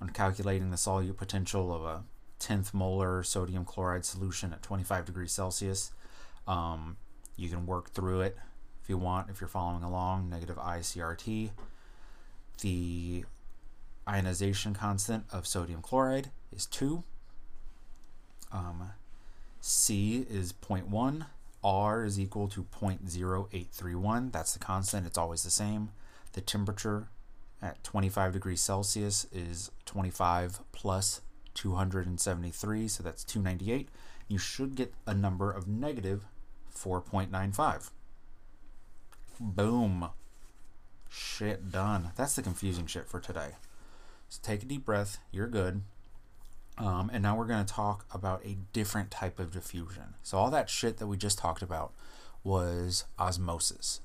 on 0.00 0.10
calculating 0.10 0.70
the 0.70 0.76
solute 0.76 1.16
potential 1.16 1.74
of 1.74 1.84
a 1.84 2.04
tenth 2.38 2.72
molar 2.72 3.22
sodium 3.22 3.64
chloride 3.64 4.04
solution 4.04 4.52
at 4.52 4.62
25 4.62 5.04
degrees 5.04 5.32
Celsius. 5.32 5.92
Um, 6.48 6.96
you 7.36 7.48
can 7.48 7.66
work 7.66 7.90
through 7.90 8.22
it 8.22 8.38
if 8.82 8.88
you 8.88 8.96
want, 8.96 9.28
if 9.28 9.40
you're 9.40 9.48
following 9.48 9.82
along, 9.82 10.30
negative 10.30 10.56
ICRT 10.56 11.50
the 12.60 13.24
ionization 14.08 14.74
constant 14.74 15.24
of 15.32 15.46
sodium 15.46 15.82
chloride 15.82 16.30
is 16.54 16.66
2. 16.66 17.02
Um, 18.52 18.90
C 19.60 20.26
is 20.30 20.52
0.1. 20.52 21.26
R 21.62 22.04
is 22.04 22.20
equal 22.20 22.48
to 22.48 22.64
0.0831. 22.64 24.32
That's 24.32 24.52
the 24.52 24.58
constant. 24.58 25.06
It's 25.06 25.18
always 25.18 25.42
the 25.42 25.50
same. 25.50 25.90
The 26.34 26.40
temperature 26.40 27.08
at 27.62 27.82
25 27.82 28.32
degrees 28.32 28.60
Celsius 28.60 29.26
is 29.32 29.70
25 29.86 30.60
plus 30.72 31.22
273, 31.54 32.88
so 32.88 33.02
that's 33.02 33.24
298. 33.24 33.88
You 34.28 34.38
should 34.38 34.74
get 34.74 34.92
a 35.06 35.14
number 35.14 35.50
of 35.50 35.66
negative 35.66 36.26
4.95. 36.76 37.90
Boom 39.40 40.10
shit 41.08 41.70
done. 41.70 42.10
That's 42.16 42.34
the 42.34 42.42
confusing 42.42 42.86
shit 42.86 43.08
for 43.08 43.20
today. 43.20 43.50
So 44.28 44.40
take 44.42 44.62
a 44.62 44.66
deep 44.66 44.84
breath. 44.84 45.18
You're 45.30 45.46
good. 45.46 45.82
Um, 46.76 47.10
and 47.12 47.22
now 47.22 47.36
we're 47.36 47.46
going 47.46 47.64
to 47.64 47.72
talk 47.72 48.04
about 48.12 48.44
a 48.44 48.56
different 48.72 49.12
type 49.12 49.38
of 49.38 49.52
diffusion. 49.52 50.14
So, 50.24 50.38
all 50.38 50.50
that 50.50 50.68
shit 50.68 50.96
that 50.96 51.06
we 51.06 51.16
just 51.16 51.38
talked 51.38 51.62
about 51.62 51.92
was 52.42 53.04
osmosis. 53.16 54.00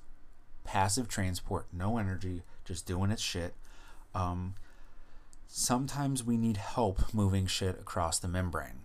Passive 0.69 1.07
transport, 1.07 1.65
no 1.73 1.97
energy, 1.97 2.43
just 2.63 2.85
doing 2.85 3.09
its 3.09 3.23
shit. 3.23 3.55
Um, 4.13 4.53
sometimes 5.47 6.23
we 6.23 6.37
need 6.37 6.57
help 6.57 7.11
moving 7.11 7.47
shit 7.47 7.79
across 7.79 8.19
the 8.19 8.27
membrane. 8.27 8.81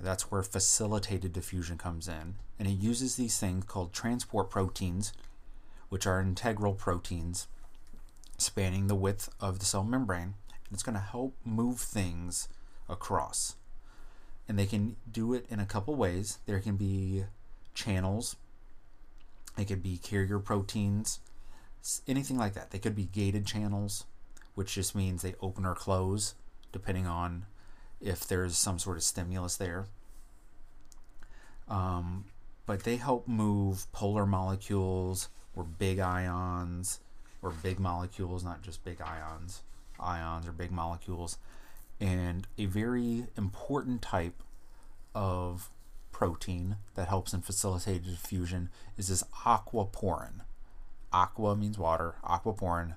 That's 0.00 0.30
where 0.30 0.42
facilitated 0.42 1.34
diffusion 1.34 1.76
comes 1.76 2.08
in. 2.08 2.36
And 2.58 2.66
it 2.66 2.78
uses 2.78 3.16
these 3.16 3.38
things 3.38 3.66
called 3.66 3.92
transport 3.92 4.48
proteins, 4.48 5.12
which 5.90 6.06
are 6.06 6.22
integral 6.22 6.72
proteins 6.72 7.48
spanning 8.38 8.86
the 8.86 8.94
width 8.94 9.28
of 9.38 9.58
the 9.58 9.66
cell 9.66 9.84
membrane. 9.84 10.22
And 10.48 10.72
it's 10.72 10.82
going 10.82 10.94
to 10.94 11.00
help 11.00 11.34
move 11.44 11.80
things 11.80 12.48
across. 12.88 13.56
And 14.48 14.58
they 14.58 14.64
can 14.64 14.96
do 15.12 15.34
it 15.34 15.44
in 15.50 15.60
a 15.60 15.66
couple 15.66 15.96
ways. 15.96 16.38
There 16.46 16.60
can 16.60 16.76
be 16.76 17.24
channels, 17.74 18.36
it 19.58 19.66
could 19.66 19.82
be 19.82 19.98
carrier 19.98 20.38
proteins, 20.38 21.20
anything 22.06 22.36
like 22.36 22.54
that. 22.54 22.70
They 22.70 22.78
could 22.78 22.96
be 22.96 23.04
gated 23.04 23.46
channels, 23.46 24.04
which 24.54 24.74
just 24.74 24.94
means 24.94 25.22
they 25.22 25.34
open 25.40 25.64
or 25.64 25.74
close 25.74 26.34
depending 26.72 27.06
on 27.06 27.46
if 28.00 28.26
there's 28.26 28.58
some 28.58 28.78
sort 28.78 28.96
of 28.96 29.02
stimulus 29.02 29.56
there. 29.56 29.86
Um, 31.68 32.26
but 32.66 32.84
they 32.84 32.96
help 32.96 33.26
move 33.26 33.90
polar 33.92 34.26
molecules 34.26 35.28
or 35.54 35.64
big 35.64 35.98
ions 35.98 37.00
or 37.42 37.50
big 37.50 37.78
molecules, 37.78 38.44
not 38.44 38.62
just 38.62 38.84
big 38.84 39.00
ions, 39.00 39.62
ions 39.98 40.46
or 40.46 40.52
big 40.52 40.70
molecules. 40.70 41.38
And 42.00 42.46
a 42.58 42.66
very 42.66 43.26
important 43.36 44.02
type 44.02 44.42
of 45.14 45.70
protein 46.12 46.76
that 46.94 47.08
helps 47.08 47.32
in 47.32 47.40
facilitated 47.40 48.04
diffusion 48.04 48.68
is 48.98 49.08
this 49.08 49.22
aquaporin. 49.44 50.40
Aqua 51.16 51.56
means 51.56 51.78
water, 51.78 52.16
aquaporin. 52.22 52.94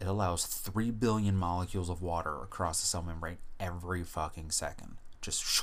It 0.00 0.08
allows 0.08 0.44
3 0.44 0.90
billion 0.90 1.36
molecules 1.36 1.88
of 1.88 2.02
water 2.02 2.42
across 2.42 2.80
the 2.80 2.86
cell 2.88 3.02
membrane 3.02 3.38
every 3.60 4.02
fucking 4.02 4.50
second. 4.50 4.96
Just 5.22 5.62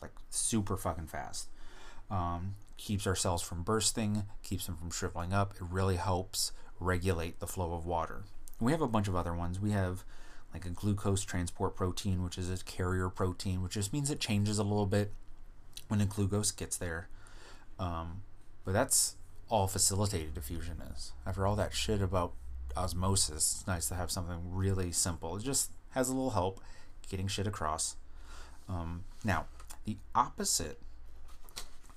like 0.00 0.12
super 0.30 0.76
fucking 0.76 1.08
fast. 1.08 1.48
Um, 2.12 2.54
keeps 2.76 3.08
our 3.08 3.16
cells 3.16 3.42
from 3.42 3.64
bursting, 3.64 4.22
keeps 4.44 4.66
them 4.66 4.76
from 4.76 4.92
shriveling 4.92 5.32
up. 5.32 5.54
It 5.56 5.66
really 5.68 5.96
helps 5.96 6.52
regulate 6.78 7.40
the 7.40 7.48
flow 7.48 7.72
of 7.74 7.84
water. 7.84 8.22
We 8.60 8.70
have 8.70 8.80
a 8.80 8.86
bunch 8.86 9.08
of 9.08 9.16
other 9.16 9.34
ones. 9.34 9.58
We 9.58 9.72
have 9.72 10.04
like 10.54 10.64
a 10.64 10.70
glucose 10.70 11.24
transport 11.24 11.74
protein, 11.74 12.22
which 12.22 12.38
is 12.38 12.52
a 12.52 12.64
carrier 12.64 13.08
protein, 13.08 13.64
which 13.64 13.72
just 13.72 13.92
means 13.92 14.12
it 14.12 14.20
changes 14.20 14.60
a 14.60 14.62
little 14.62 14.86
bit 14.86 15.12
when 15.88 15.98
the 15.98 16.06
glucose 16.06 16.52
gets 16.52 16.76
there. 16.76 17.08
Um, 17.80 18.22
but 18.64 18.74
that's 18.74 19.16
all 19.48 19.66
facilitated 19.66 20.34
diffusion 20.34 20.82
is. 20.94 21.12
After 21.26 21.46
all 21.46 21.56
that 21.56 21.74
shit 21.74 22.02
about 22.02 22.32
osmosis, 22.76 23.58
it's 23.58 23.66
nice 23.66 23.88
to 23.88 23.94
have 23.94 24.10
something 24.10 24.38
really 24.52 24.92
simple. 24.92 25.36
It 25.36 25.42
just 25.42 25.70
has 25.90 26.08
a 26.08 26.12
little 26.12 26.30
help 26.30 26.60
getting 27.08 27.28
shit 27.28 27.46
across. 27.46 27.96
Um, 28.68 29.04
now, 29.24 29.46
the 29.84 29.96
opposite 30.14 30.78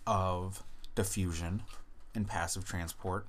of 0.08 0.64
diffusion 0.96 1.64
and 2.16 2.28
passive 2.28 2.66
transport 2.66 3.28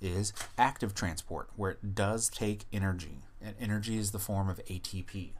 is 0.00 0.32
active 0.56 0.94
transport, 0.94 1.48
where 1.56 1.72
it 1.72 1.94
does 1.94 2.28
take 2.28 2.64
energy, 2.72 3.18
and 3.40 3.54
energy 3.60 3.98
is 3.98 4.10
the 4.10 4.18
form 4.18 4.48
of 4.48 4.64
ATP. 4.66 5.30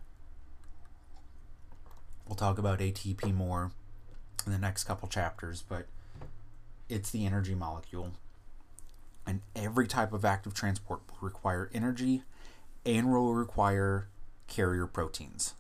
We'll 2.27 2.37
talk 2.37 2.59
about 2.59 2.79
ATP 2.79 3.35
more 3.35 3.73
in 4.47 4.53
the 4.53 4.59
next 4.59 4.85
couple 4.85 5.09
chapters, 5.09 5.65
but 5.69 5.87
it's 6.91 7.11
the 7.11 7.25
energy 7.25 7.55
molecule. 7.55 8.13
And 9.27 9.41
every 9.55 9.87
type 9.87 10.13
of 10.13 10.25
active 10.25 10.55
transport 10.55 11.01
will 11.09 11.29
require 11.29 11.71
energy 11.73 12.23
and 12.85 13.13
will 13.13 13.35
require 13.35 14.09
carrier 14.49 14.87
proteins. 14.87 15.55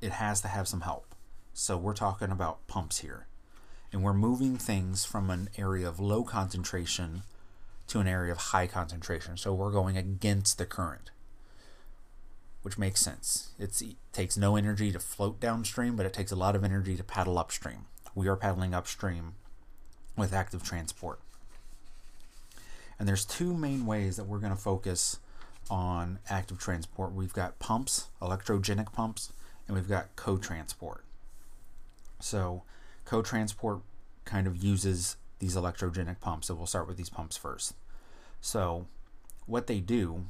It 0.00 0.12
has 0.12 0.40
to 0.42 0.48
have 0.48 0.68
some 0.68 0.82
help. 0.82 1.14
So 1.52 1.76
we're 1.76 1.94
talking 1.94 2.30
about 2.30 2.66
pumps 2.66 2.98
here. 2.98 3.26
And 3.92 4.02
we're 4.02 4.14
moving 4.14 4.56
things 4.56 5.04
from 5.04 5.30
an 5.30 5.48
area 5.58 5.88
of 5.88 5.98
low 5.98 6.22
concentration 6.22 7.22
to 7.88 7.98
an 7.98 8.06
area 8.06 8.32
of 8.32 8.38
high 8.38 8.66
concentration. 8.66 9.36
So 9.36 9.52
we're 9.52 9.72
going 9.72 9.96
against 9.96 10.58
the 10.58 10.66
current, 10.66 11.10
which 12.62 12.78
makes 12.78 13.00
sense. 13.00 13.50
It's, 13.58 13.82
it 13.82 13.96
takes 14.12 14.36
no 14.36 14.54
energy 14.56 14.92
to 14.92 15.00
float 15.00 15.40
downstream, 15.40 15.96
but 15.96 16.06
it 16.06 16.12
takes 16.12 16.30
a 16.30 16.36
lot 16.36 16.54
of 16.54 16.62
energy 16.62 16.96
to 16.96 17.02
paddle 17.02 17.38
upstream. 17.38 17.86
We 18.14 18.28
are 18.28 18.36
paddling 18.36 18.74
upstream 18.74 19.34
with 20.16 20.32
active 20.32 20.62
transport. 20.62 21.20
And 22.98 23.08
there's 23.08 23.24
two 23.24 23.56
main 23.56 23.86
ways 23.86 24.16
that 24.16 24.24
we're 24.24 24.38
going 24.38 24.54
to 24.54 24.60
focus 24.60 25.18
on 25.70 26.18
active 26.28 26.58
transport. 26.58 27.12
We've 27.12 27.32
got 27.32 27.58
pumps, 27.58 28.08
electrogenic 28.20 28.92
pumps, 28.92 29.32
and 29.66 29.76
we've 29.76 29.88
got 29.88 30.14
co-transport. 30.16 31.04
So 32.18 32.64
co-transport 33.04 33.80
kind 34.24 34.46
of 34.46 34.62
uses 34.62 35.16
these 35.38 35.56
electrogenic 35.56 36.20
pumps. 36.20 36.48
So 36.48 36.54
we'll 36.54 36.66
start 36.66 36.88
with 36.88 36.96
these 36.96 37.08
pumps 37.08 37.36
first. 37.36 37.74
So 38.40 38.86
what 39.46 39.66
they 39.66 39.80
do 39.80 40.26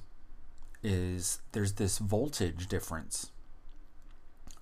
is 0.83 1.41
there's 1.53 1.75
this 1.75 1.99
voltage 1.99 2.69
difference 2.69 3.31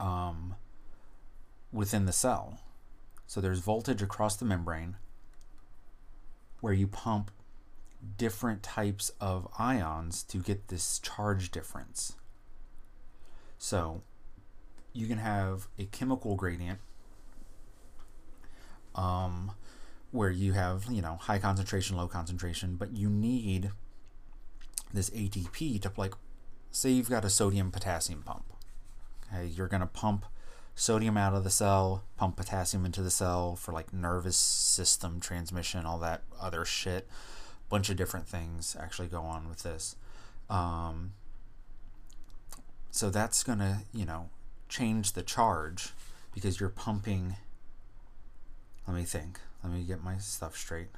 um, 0.01 0.55
within 1.73 2.07
the 2.07 2.13
cell. 2.13 2.59
So 3.29 3.43
there's 3.43 3.61
voltage 3.61 4.01
across 4.01 4.37
the 4.37 4.47
membrane 4.47 4.97
where 6.61 6.73
you 6.73 6.89
pump 6.89 7.31
different 8.17 8.63
types 8.63 9.13
of 9.21 9.47
ions 9.59 10.23
to 10.25 10.39
get 10.39 10.69
this 10.69 10.99
charge 10.99 11.51
difference. 11.51 12.15
So 13.59 14.01
you 14.95 15.07
can 15.07 15.19
have 15.19 15.69
a 15.79 15.85
chemical 15.85 16.37
gradient 16.37 16.79
um, 18.95 19.53
where 20.11 20.31
you 20.31 20.55
have 20.55 20.87
you 20.91 21.03
know 21.03 21.17
high 21.17 21.39
concentration, 21.39 21.99
low 21.99 22.09
concentration, 22.09 22.77
but 22.77 22.97
you 22.97 23.11
need 23.11 23.73
this 24.95 25.11
ATP 25.11 25.83
to 25.83 25.93
like 25.99 26.15
say 26.71 26.89
you've 26.89 27.11
got 27.11 27.27
a 27.27 27.31
sodium 27.31 27.71
potassium 27.71 28.23
pump. 28.23 28.45
Okay, 29.31 29.49
you're 29.49 29.69
gonna 29.69 29.87
pump 29.87 30.25
sodium 30.79 31.17
out 31.17 31.35
of 31.35 31.45
the 31.45 31.51
cell, 31.51 32.05
pump 32.17 32.37
potassium 32.37 32.85
into 32.85 33.03
the 33.03 33.11
cell 33.11 33.57
for 33.57 33.73
like 33.73 33.93
nervous 33.93 34.37
system 34.37 35.21
transmission, 35.21 35.85
all 35.85 35.99
that 35.99 36.23
other 36.41 36.65
shit. 36.65 37.09
Bunch 37.69 37.91
of 37.91 37.97
different 37.97 38.27
things 38.27 38.77
actually 38.81 39.09
go 39.09 39.23
on 39.23 39.49
with 39.49 39.63
this. 39.63 39.97
Um, 40.49 41.13
so 42.91 43.11
that's 43.11 43.43
gonna 43.43 43.83
you 43.93 44.07
know 44.07 44.31
change 44.69 45.13
the 45.13 45.23
charge 45.23 45.91
because 46.35 46.61
you're 46.61 46.71
pumping 46.71 47.37
let 48.89 48.97
me 48.97 49.05
think. 49.05 49.39
Let 49.63 49.71
me 49.75 49.83
get 49.83 50.03
my 50.03 50.17
stuff 50.17 50.57
straight. 50.57 50.89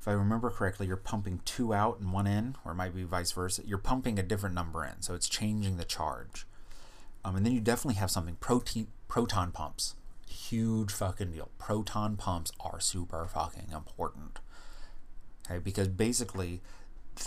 If 0.00 0.08
I 0.08 0.12
remember 0.12 0.48
correctly, 0.48 0.86
you're 0.86 0.96
pumping 0.96 1.40
two 1.44 1.74
out 1.74 2.00
and 2.00 2.14
one 2.14 2.26
in, 2.26 2.56
or 2.64 2.72
it 2.72 2.76
might 2.76 2.94
be 2.94 3.04
vice 3.04 3.32
versa. 3.32 3.62
You're 3.66 3.76
pumping 3.76 4.18
a 4.18 4.22
different 4.22 4.54
number 4.54 4.82
in, 4.84 5.02
so 5.02 5.14
it's 5.14 5.28
changing 5.28 5.76
the 5.76 5.84
charge. 5.84 6.46
Um, 7.24 7.36
and 7.36 7.46
then 7.46 7.52
you 7.52 7.60
definitely 7.60 7.98
have 7.98 8.10
something 8.10 8.36
protein 8.36 8.88
proton 9.08 9.52
pumps. 9.52 9.94
Huge 10.28 10.92
fucking 10.92 11.32
deal. 11.32 11.50
Proton 11.58 12.16
pumps 12.16 12.52
are 12.60 12.80
super 12.80 13.26
fucking 13.26 13.68
important. 13.72 14.40
Okay, 15.46 15.58
because 15.58 15.88
basically 15.88 16.60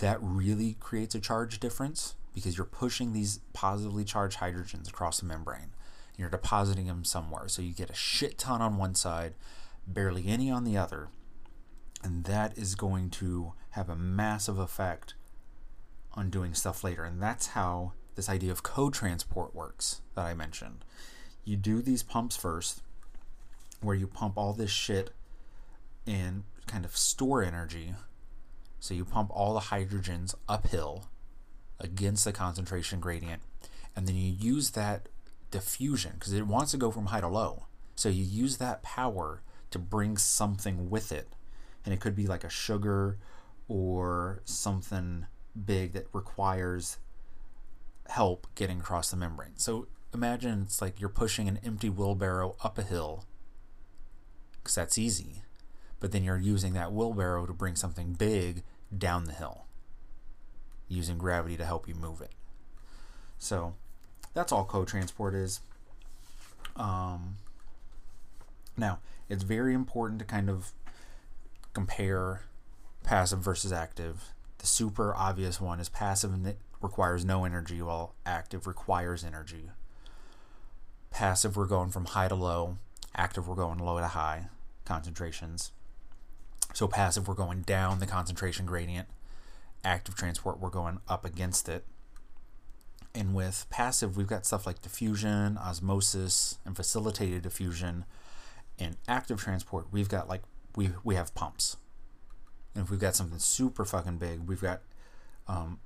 that 0.00 0.18
really 0.20 0.76
creates 0.80 1.14
a 1.14 1.20
charge 1.20 1.58
difference 1.60 2.14
because 2.34 2.56
you're 2.56 2.66
pushing 2.66 3.12
these 3.12 3.40
positively 3.52 4.04
charged 4.04 4.38
hydrogens 4.38 4.88
across 4.88 5.20
the 5.20 5.26
membrane. 5.26 5.72
You're 6.16 6.28
depositing 6.28 6.86
them 6.86 7.04
somewhere. 7.04 7.48
So 7.48 7.62
you 7.62 7.72
get 7.72 7.90
a 7.90 7.94
shit 7.94 8.38
ton 8.38 8.60
on 8.60 8.76
one 8.76 8.94
side 8.94 9.34
barely 9.86 10.26
any 10.26 10.50
on 10.50 10.64
the 10.64 10.76
other. 10.76 11.08
And 12.02 12.24
that 12.24 12.56
is 12.56 12.74
going 12.74 13.10
to 13.10 13.54
have 13.70 13.88
a 13.88 13.96
massive 13.96 14.58
effect 14.58 15.14
on 16.14 16.30
doing 16.30 16.54
stuff 16.54 16.84
later. 16.84 17.04
And 17.04 17.22
that's 17.22 17.48
how 17.48 17.92
this 18.18 18.28
idea 18.28 18.50
of 18.50 18.64
co 18.64 18.90
transport 18.90 19.54
works 19.54 20.00
that 20.16 20.26
I 20.26 20.34
mentioned. 20.34 20.84
You 21.44 21.56
do 21.56 21.80
these 21.80 22.02
pumps 22.02 22.36
first, 22.36 22.82
where 23.80 23.94
you 23.94 24.08
pump 24.08 24.36
all 24.36 24.52
this 24.52 24.72
shit 24.72 25.10
and 26.04 26.42
kind 26.66 26.84
of 26.84 26.96
store 26.96 27.44
energy. 27.44 27.94
So 28.80 28.92
you 28.92 29.04
pump 29.04 29.30
all 29.32 29.54
the 29.54 29.60
hydrogens 29.60 30.34
uphill 30.48 31.04
against 31.78 32.24
the 32.24 32.32
concentration 32.32 32.98
gradient, 32.98 33.40
and 33.94 34.08
then 34.08 34.16
you 34.16 34.32
use 34.32 34.70
that 34.70 35.08
diffusion 35.52 36.14
because 36.14 36.32
it 36.32 36.44
wants 36.44 36.72
to 36.72 36.76
go 36.76 36.90
from 36.90 37.06
high 37.06 37.20
to 37.20 37.28
low. 37.28 37.66
So 37.94 38.08
you 38.08 38.24
use 38.24 38.56
that 38.56 38.82
power 38.82 39.42
to 39.70 39.78
bring 39.78 40.16
something 40.16 40.90
with 40.90 41.12
it. 41.12 41.28
And 41.84 41.94
it 41.94 42.00
could 42.00 42.16
be 42.16 42.26
like 42.26 42.42
a 42.42 42.50
sugar 42.50 43.16
or 43.68 44.42
something 44.44 45.26
big 45.64 45.92
that 45.92 46.08
requires 46.12 46.98
help 48.08 48.46
getting 48.54 48.80
across 48.80 49.10
the 49.10 49.16
membrane. 49.16 49.56
So 49.56 49.86
imagine 50.12 50.62
it's 50.62 50.80
like 50.80 51.00
you're 51.00 51.08
pushing 51.08 51.48
an 51.48 51.58
empty 51.64 51.90
wheelbarrow 51.90 52.56
up 52.62 52.78
a 52.78 52.82
hill 52.82 53.24
because 54.62 54.74
that's 54.74 54.98
easy. 54.98 55.42
But 56.00 56.12
then 56.12 56.24
you're 56.24 56.38
using 56.38 56.74
that 56.74 56.92
wheelbarrow 56.92 57.46
to 57.46 57.52
bring 57.52 57.76
something 57.76 58.12
big 58.12 58.62
down 58.96 59.24
the 59.24 59.32
hill 59.32 59.64
using 60.88 61.18
gravity 61.18 61.56
to 61.56 61.64
help 61.64 61.88
you 61.88 61.94
move 61.94 62.20
it. 62.20 62.32
So 63.38 63.74
that's 64.34 64.52
all 64.52 64.64
co 64.64 64.84
transport 64.84 65.34
is. 65.34 65.60
Um, 66.76 67.36
now, 68.76 69.00
it's 69.28 69.42
very 69.42 69.74
important 69.74 70.20
to 70.20 70.24
kind 70.24 70.48
of 70.48 70.72
compare 71.74 72.42
passive 73.02 73.40
versus 73.40 73.72
active. 73.72 74.32
The 74.58 74.66
super 74.66 75.14
obvious 75.14 75.60
one 75.60 75.80
is 75.80 75.88
passive 75.88 76.32
requires 76.80 77.24
no 77.24 77.44
energy, 77.44 77.82
while 77.82 78.14
active 78.24 78.66
requires 78.66 79.24
energy. 79.24 79.70
Passive, 81.10 81.56
we're 81.56 81.66
going 81.66 81.90
from 81.90 82.06
high 82.06 82.28
to 82.28 82.34
low. 82.34 82.78
Active, 83.14 83.48
we're 83.48 83.56
going 83.56 83.78
low 83.78 83.98
to 83.98 84.06
high 84.06 84.46
concentrations. 84.84 85.72
So 86.74 86.86
passive, 86.86 87.26
we're 87.26 87.34
going 87.34 87.62
down 87.62 87.98
the 87.98 88.06
concentration 88.06 88.66
gradient. 88.66 89.08
Active 89.84 90.14
transport, 90.14 90.60
we're 90.60 90.70
going 90.70 91.00
up 91.08 91.24
against 91.24 91.68
it. 91.68 91.84
And 93.14 93.34
with 93.34 93.66
passive, 93.70 94.16
we've 94.16 94.26
got 94.26 94.46
stuff 94.46 94.66
like 94.66 94.82
diffusion, 94.82 95.56
osmosis, 95.56 96.58
and 96.64 96.76
facilitated 96.76 97.42
diffusion. 97.42 98.04
In 98.78 98.96
active 99.08 99.40
transport, 99.40 99.86
we've 99.90 100.08
got 100.08 100.28
like 100.28 100.42
we 100.76 100.90
we 101.02 101.14
have 101.16 101.34
pumps. 101.34 101.76
And 102.74 102.84
if 102.84 102.90
we've 102.90 103.00
got 103.00 103.16
something 103.16 103.38
super 103.38 103.84
fucking 103.84 104.18
big, 104.18 104.46
we've 104.46 104.60
got 104.60 104.82
um, 105.48 105.80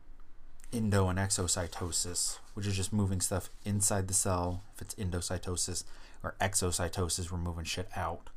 endo 0.73 1.09
and 1.09 1.19
exocytosis, 1.19 2.39
which 2.55 2.67
is 2.67 2.77
just 2.77 2.93
moving 2.93 3.21
stuff 3.21 3.51
inside 3.65 4.09
the 4.09 4.15
cell. 4.15 4.63
If 4.75 4.83
it's 4.83 4.95
endocytosis 4.95 5.85
or 6.23 6.35
exocytosis, 6.41 7.31
we're 7.31 7.39
moving 7.39 7.65
shit 7.65 7.89
out. 7.97 8.31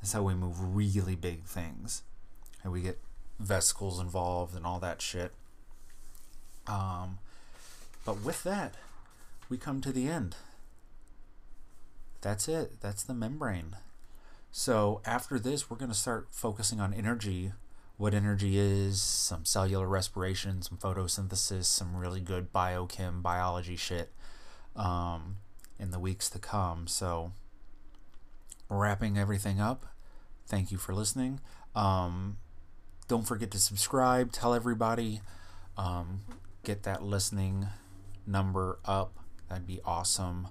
That's 0.00 0.12
how 0.12 0.22
we 0.22 0.34
move 0.34 0.74
really 0.74 1.14
big 1.14 1.44
things. 1.44 2.02
And 2.62 2.72
we 2.72 2.82
get 2.82 2.98
vesicles 3.38 4.00
involved 4.00 4.54
and 4.54 4.66
all 4.66 4.78
that 4.80 5.02
shit. 5.02 5.32
Um, 6.66 7.18
but 8.04 8.22
with 8.22 8.42
that, 8.44 8.74
we 9.48 9.58
come 9.58 9.80
to 9.80 9.92
the 9.92 10.08
end. 10.08 10.36
That's 12.20 12.48
it. 12.48 12.80
That's 12.80 13.02
the 13.02 13.14
membrane. 13.14 13.76
So 14.52 15.00
after 15.04 15.38
this, 15.38 15.70
we're 15.70 15.76
going 15.76 15.90
to 15.90 15.96
start 15.96 16.28
focusing 16.30 16.80
on 16.80 16.92
energy 16.92 17.52
what 18.00 18.14
energy 18.14 18.58
is, 18.58 18.98
some 19.02 19.44
cellular 19.44 19.86
respiration, 19.86 20.62
some 20.62 20.78
photosynthesis, 20.78 21.66
some 21.66 21.94
really 21.94 22.22
good 22.22 22.50
biochem 22.50 23.20
biology 23.20 23.76
shit 23.76 24.10
um, 24.74 25.36
in 25.78 25.90
the 25.90 25.98
weeks 25.98 26.30
to 26.30 26.38
come. 26.38 26.86
So, 26.86 27.32
wrapping 28.70 29.18
everything 29.18 29.60
up, 29.60 29.84
thank 30.46 30.72
you 30.72 30.78
for 30.78 30.94
listening. 30.94 31.40
Um, 31.74 32.38
don't 33.06 33.26
forget 33.26 33.50
to 33.50 33.58
subscribe, 33.58 34.32
tell 34.32 34.54
everybody, 34.54 35.20
um, 35.76 36.22
get 36.64 36.84
that 36.84 37.02
listening 37.02 37.66
number 38.26 38.78
up. 38.86 39.18
That'd 39.50 39.66
be 39.66 39.80
awesome. 39.84 40.48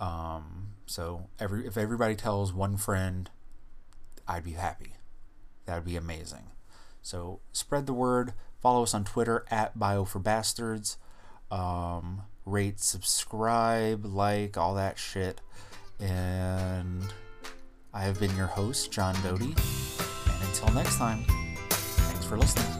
Um, 0.00 0.70
so 0.86 1.28
every 1.38 1.68
if 1.68 1.76
everybody 1.76 2.16
tells 2.16 2.52
one 2.52 2.76
friend, 2.76 3.30
I'd 4.26 4.42
be 4.42 4.52
happy. 4.52 4.94
That'd 5.66 5.84
be 5.84 5.94
amazing. 5.94 6.50
So 7.02 7.40
spread 7.52 7.86
the 7.86 7.92
word. 7.92 8.32
Follow 8.60 8.82
us 8.82 8.94
on 8.94 9.04
Twitter 9.04 9.44
at 9.50 9.78
Bio 9.78 10.04
for 10.04 10.18
Bastards. 10.18 10.98
Um, 11.50 12.22
rate, 12.44 12.80
subscribe, 12.80 14.04
like, 14.04 14.56
all 14.56 14.74
that 14.74 14.98
shit. 14.98 15.40
And 15.98 17.12
I 17.92 18.02
have 18.02 18.20
been 18.20 18.34
your 18.36 18.46
host, 18.46 18.92
John 18.92 19.14
Doty. 19.22 19.54
And 19.54 20.42
until 20.42 20.72
next 20.74 20.96
time, 20.98 21.24
thanks 21.68 22.24
for 22.24 22.36
listening. 22.36 22.79